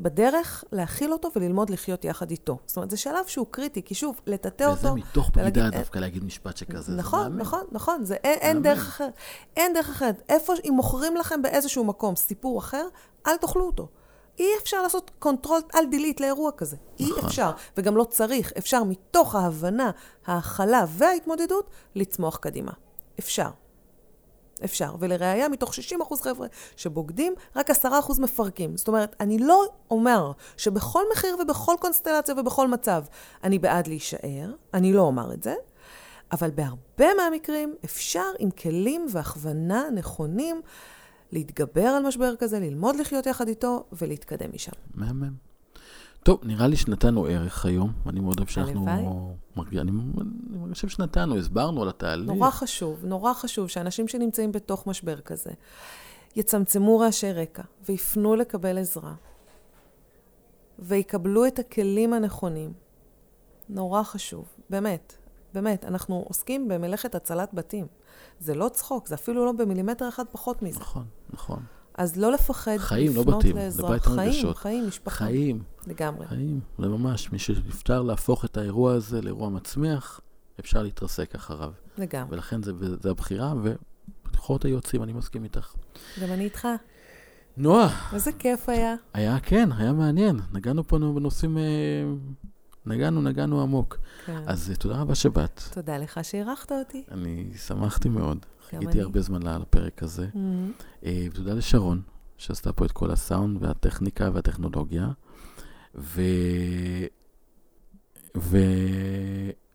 בדרך 0.00 0.64
להכיל 0.72 1.12
אותו 1.12 1.30
וללמוד 1.36 1.70
לחיות 1.70 2.04
יחד 2.04 2.30
איתו. 2.30 2.58
זאת 2.66 2.76
אומרת, 2.76 2.90
זה 2.90 2.96
שלב 2.96 3.26
שהוא 3.26 3.46
קריטי, 3.50 3.82
כי 3.82 3.94
שוב, 3.94 4.20
לטאטא 4.26 4.64
וזה 4.64 4.88
אותו... 4.88 4.96
מתוך 4.96 5.30
ולהגיד, 5.34 5.52
בגידה 5.52 5.76
אה, 5.76 5.82
דווקא 5.82 5.98
להגיד 5.98 6.24
משפט 6.24 6.56
שכזה, 6.56 6.80
זה 6.80 6.96
נכון, 6.96 7.22
מאמן. 7.22 7.38
נכון, 7.38 7.64
נכון, 7.72 8.04
זה 8.04 8.14
אין, 8.14 8.38
אין. 8.38 8.62
דרך 8.62 8.78
אחרת. 8.88 9.12
אין 9.56 9.74
דרך 9.74 9.88
אחרת. 9.88 10.22
איפה, 10.28 10.52
אם 10.64 10.72
מוכרים 10.76 11.16
לכם 11.16 11.42
באיזשהו 11.42 11.84
מקום 11.84 12.16
סיפור 12.16 12.58
אחר, 12.58 12.88
אל 13.26 13.36
תאכלו 13.36 13.66
אותו. 13.66 13.88
אי 14.38 14.48
אפשר 14.62 14.82
לעשות 14.82 15.10
control 15.18 15.60
alt 15.72 15.86
delete 15.86 16.20
לאירוע 16.20 16.50
כזה. 16.56 16.76
אי 17.00 17.10
נכון. 17.10 17.24
אפשר. 17.24 17.50
אפשר, 17.50 17.64
וגם 17.76 17.96
לא 17.96 18.04
צריך. 18.04 18.52
אפשר 18.58 18.84
מתוך 18.84 19.34
ההבנה, 19.34 19.90
ההכלה 20.26 20.84
וההתמודדות, 20.88 21.70
לצמוח 21.94 22.36
קדימה. 22.36 22.72
אפשר. 23.18 23.50
אפשר. 24.64 24.94
ולראיה, 24.98 25.48
מתוך 25.48 25.74
60% 25.74 26.22
חבר'ה 26.22 26.46
שבוגדים, 26.76 27.34
רק 27.56 27.70
10% 27.70 27.84
מפרקים. 28.18 28.76
זאת 28.76 28.88
אומרת, 28.88 29.16
אני 29.20 29.38
לא 29.38 29.64
אומר 29.90 30.32
שבכל 30.56 31.02
מחיר 31.12 31.36
ובכל 31.40 31.74
קונסטלציה 31.80 32.34
ובכל 32.38 32.68
מצב 32.68 33.04
אני 33.44 33.58
בעד 33.58 33.86
להישאר, 33.86 34.54
אני 34.74 34.92
לא 34.92 35.02
אומר 35.02 35.32
את 35.34 35.42
זה, 35.42 35.54
אבל 36.32 36.50
בהרבה 36.50 37.14
מהמקרים 37.16 37.74
אפשר 37.84 38.30
עם 38.38 38.50
כלים 38.50 39.06
והכוונה 39.12 39.84
נכונים 39.94 40.60
להתגבר 41.32 41.86
על 41.86 42.06
משבר 42.06 42.36
כזה, 42.36 42.60
ללמוד 42.60 42.96
לחיות 42.96 43.26
יחד 43.26 43.48
איתו 43.48 43.84
ולהתקדם 43.92 44.50
משם. 44.54 44.72
מהמם. 44.94 45.47
טוב, 46.22 46.40
נראה 46.42 46.66
לי 46.66 46.76
שנתנו 46.76 47.24
ערך 47.24 47.66
היום. 47.66 47.92
אני 48.06 48.20
מאוד 48.20 48.38
אוהב 48.38 48.48
שאנחנו... 48.48 48.88
הלוואי. 48.88 49.80
אני, 49.80 49.90
אני 50.64 50.74
חושב 50.74 50.88
שנתנו, 50.88 51.38
הסברנו 51.38 51.82
על 51.82 51.88
התהליך. 51.88 52.28
נורא 52.28 52.50
חשוב, 52.50 53.04
נורא 53.04 53.34
חשוב 53.34 53.68
שאנשים 53.68 54.08
שנמצאים 54.08 54.52
בתוך 54.52 54.86
משבר 54.86 55.20
כזה 55.20 55.50
יצמצמו 56.36 56.98
רעשי 56.98 57.32
רקע 57.32 57.62
ויפנו 57.88 58.34
לקבל 58.34 58.78
עזרה 58.78 59.14
ויקבלו 60.78 61.46
את 61.46 61.58
הכלים 61.58 62.12
הנכונים. 62.12 62.72
נורא 63.68 64.02
חשוב, 64.02 64.48
באמת, 64.70 65.16
באמת. 65.54 65.84
אנחנו 65.84 66.24
עוסקים 66.28 66.68
במלאכת 66.68 67.14
הצלת 67.14 67.54
בתים. 67.54 67.86
זה 68.40 68.54
לא 68.54 68.68
צחוק, 68.68 69.06
זה 69.06 69.14
אפילו 69.14 69.44
לא 69.44 69.52
במילימטר 69.52 70.08
אחד 70.08 70.24
פחות 70.32 70.62
מזה. 70.62 70.80
נכון, 70.80 71.04
נכון. 71.30 71.62
אז 71.98 72.16
לא 72.16 72.32
לפחד 72.32 72.76
חיים, 72.76 73.14
לא 73.14 73.20
לפנות 73.20 73.38
בתים, 73.38 73.56
לעזרה. 73.56 73.90
לבית 73.90 74.02
חיים, 74.06 74.18
הרגשות. 74.18 74.56
חיים, 74.56 74.86
משפחה. 74.86 75.24
חיים, 75.24 75.62
לגמרי. 75.86 76.26
חיים, 76.26 76.60
זה 76.78 76.88
ממש, 76.88 77.32
מי 77.32 77.38
שנפטר 77.38 78.02
להפוך 78.02 78.44
את 78.44 78.56
האירוע 78.56 78.92
הזה 78.92 79.22
לאירוע 79.22 79.48
מצמיח, 79.48 80.20
אפשר 80.60 80.82
להתרסק 80.82 81.34
אחריו. 81.34 81.72
לגמרי. 81.98 82.34
ולכן 82.34 82.62
זה, 82.62 82.72
זה 83.02 83.10
הבחירה, 83.10 83.54
ובבחירות 83.56 84.64
היועצים, 84.64 85.02
אני 85.02 85.12
מסכים 85.12 85.44
איתך. 85.44 85.74
גם 86.22 86.32
אני 86.32 86.44
איתך. 86.44 86.68
נועה, 87.56 88.08
איזה 88.12 88.32
כיף 88.32 88.68
היה. 88.68 88.94
היה, 89.14 89.40
כן, 89.40 89.68
היה 89.72 89.92
מעניין. 89.92 90.40
נגענו 90.52 90.88
פה 90.88 90.98
בנושאים, 90.98 91.58
אה, 91.58 91.62
נגענו, 92.88 93.22
נגענו 93.22 93.62
עמוק. 93.62 93.98
כן. 94.26 94.42
אז 94.46 94.70
אה, 94.70 94.76
תודה 94.76 95.00
רבה 95.00 95.14
שבאת. 95.14 95.62
תודה 95.72 95.98
לך 95.98 96.20
שאירחת 96.22 96.72
אותי. 96.72 97.04
אני 97.10 97.50
שמחתי 97.66 98.08
מאוד. 98.08 98.46
חיכיתי. 98.70 99.00
הרבה 99.00 99.20
זמן 99.20 99.60
לפרק 99.60 100.02
הזה. 100.02 100.26
Mhm. 100.34 100.38
אה, 101.04 101.26
תודה 101.34 101.54
לשרון, 101.54 102.02
שעשתה 102.38 102.72
פה 102.72 102.84
את 102.84 102.92
כל 102.92 103.10
הסאונד 103.10 103.62
והטכניקה 103.62 104.30
והטכנולוגיה. 104.32 105.08
ו... 105.94 106.22
ו... 108.36 108.58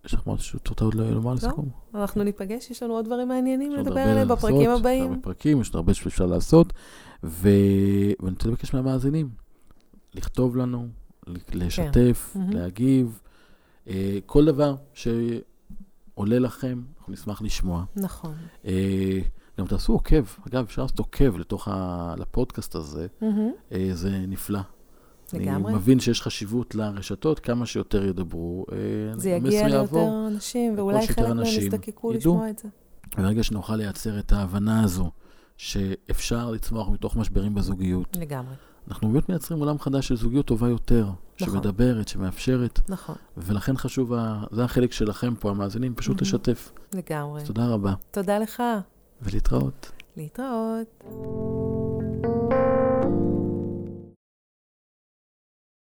יש 0.06 0.14
לך 0.14 0.28
משהו 0.28 0.60
שאתה 0.60 0.84
עוד 0.84 0.94
לא 0.94 1.12
לומר 1.12 1.34
לסיכום? 1.34 1.70
אנחנו 1.96 2.24
ניפגש, 2.24 2.72
יש 2.72 2.84
לנו 2.84 2.94
עוד 2.94 3.06
דברים 3.06 3.28
מעניינים 3.28 3.72
יש 3.72 3.80
לדבר 3.80 4.00
עליהם 4.00 4.28
בפרקים 4.28 4.62
יש 4.62 4.80
הבאים. 4.80 5.04
הרבה 5.04 5.22
פרקים, 5.22 5.62
יש 5.62 5.68
עוד 5.68 5.76
הרבה 5.76 5.94
שאפשר 5.94 6.26
לעשות. 6.26 6.74
ו... 7.24 7.50
ואני 8.20 8.34
רוצה 8.34 8.50
לבקש 8.50 8.74
מהמאזינים, 8.74 9.30
לכתוב 10.16 10.58
לנו, 10.58 10.88
לשתף, 11.54 12.32
מהמם. 12.36 12.52
להגיב, 12.52 13.20
אה, 13.88 14.20
כל 14.26 14.46
דבר 14.46 14.76
שעולה 14.94 16.40
לכם, 16.40 16.82
אנחנו 16.98 17.14
נשמח 17.14 17.42
לשמוע. 17.42 17.84
נכון. 17.96 18.36
אה, 18.66 19.20
גם 19.60 19.68
תעשו 19.68 19.94
עוקב, 19.94 20.24
אגב, 20.48 20.64
אפשר 20.64 20.82
לעשות 20.82 21.00
עוקב 21.00 21.38
לתוך 21.38 21.68
ה... 21.68 22.14
לפודקאסט 22.18 22.76
הזה. 22.76 23.08
אה, 23.72 23.90
זה 23.94 24.10
נפלא. 24.28 24.60
לגמרי. 25.34 25.72
אני 25.72 25.80
מבין 25.80 26.00
שיש 26.00 26.22
חשיבות 26.22 26.76
לרשתות, 26.76 27.40
כמה 27.40 27.66
שיותר 27.66 28.06
ידברו, 28.06 28.66
זה 29.16 29.30
יגיע. 29.30 29.68
ליותר 29.68 30.28
אנשים, 30.28 30.74
ואולי 30.78 31.08
חלק 31.08 31.20
מהם 31.20 31.46
יזדקקו. 31.46 32.14
לשמוע 32.14 32.50
את 32.50 32.60
זה. 32.60 32.70
ברגע 33.18 33.44
שנוכל 33.44 33.76
לייצר 33.76 34.20
את 34.20 34.32
ההבנה 34.32 34.84
הזו, 34.84 35.12
שאפשר 35.58 36.52
לצמוח 36.52 36.90
מתוך 36.90 37.16
משברים 37.16 37.56
בזוגיות, 37.56 38.18
לגמרי. 38.20 38.54
אנחנו 38.88 39.10
באמת 39.10 39.30
מייצרים 39.30 39.60
עולם 39.60 39.80
חדש 39.80 40.08
של 40.08 40.16
זוגיות 40.16 40.46
טובה 40.46 40.70
יותר, 40.70 41.06
נכון. 41.42 41.54
שמדברת, 41.54 42.08
שמאפשרת, 42.08 42.80
נכון. 42.90 43.16
ולכן 43.38 43.78
חשוב, 43.78 44.14
ה... 44.14 44.44
זה 44.52 44.64
החלק 44.64 44.92
שלכם 44.92 45.36
פה, 45.36 45.50
המאזינים, 45.50 45.96
פשוט 45.96 46.16
מהמם. 46.16 46.22
לשתף. 46.22 46.72
לגמרי. 46.94 47.42
אז 47.42 47.48
תודה 47.48 47.68
רבה, 47.68 47.94
תודה 48.12 48.40
לך. 48.40 48.64
ולהתראות. 49.22 49.92
להתראות. 50.18 51.04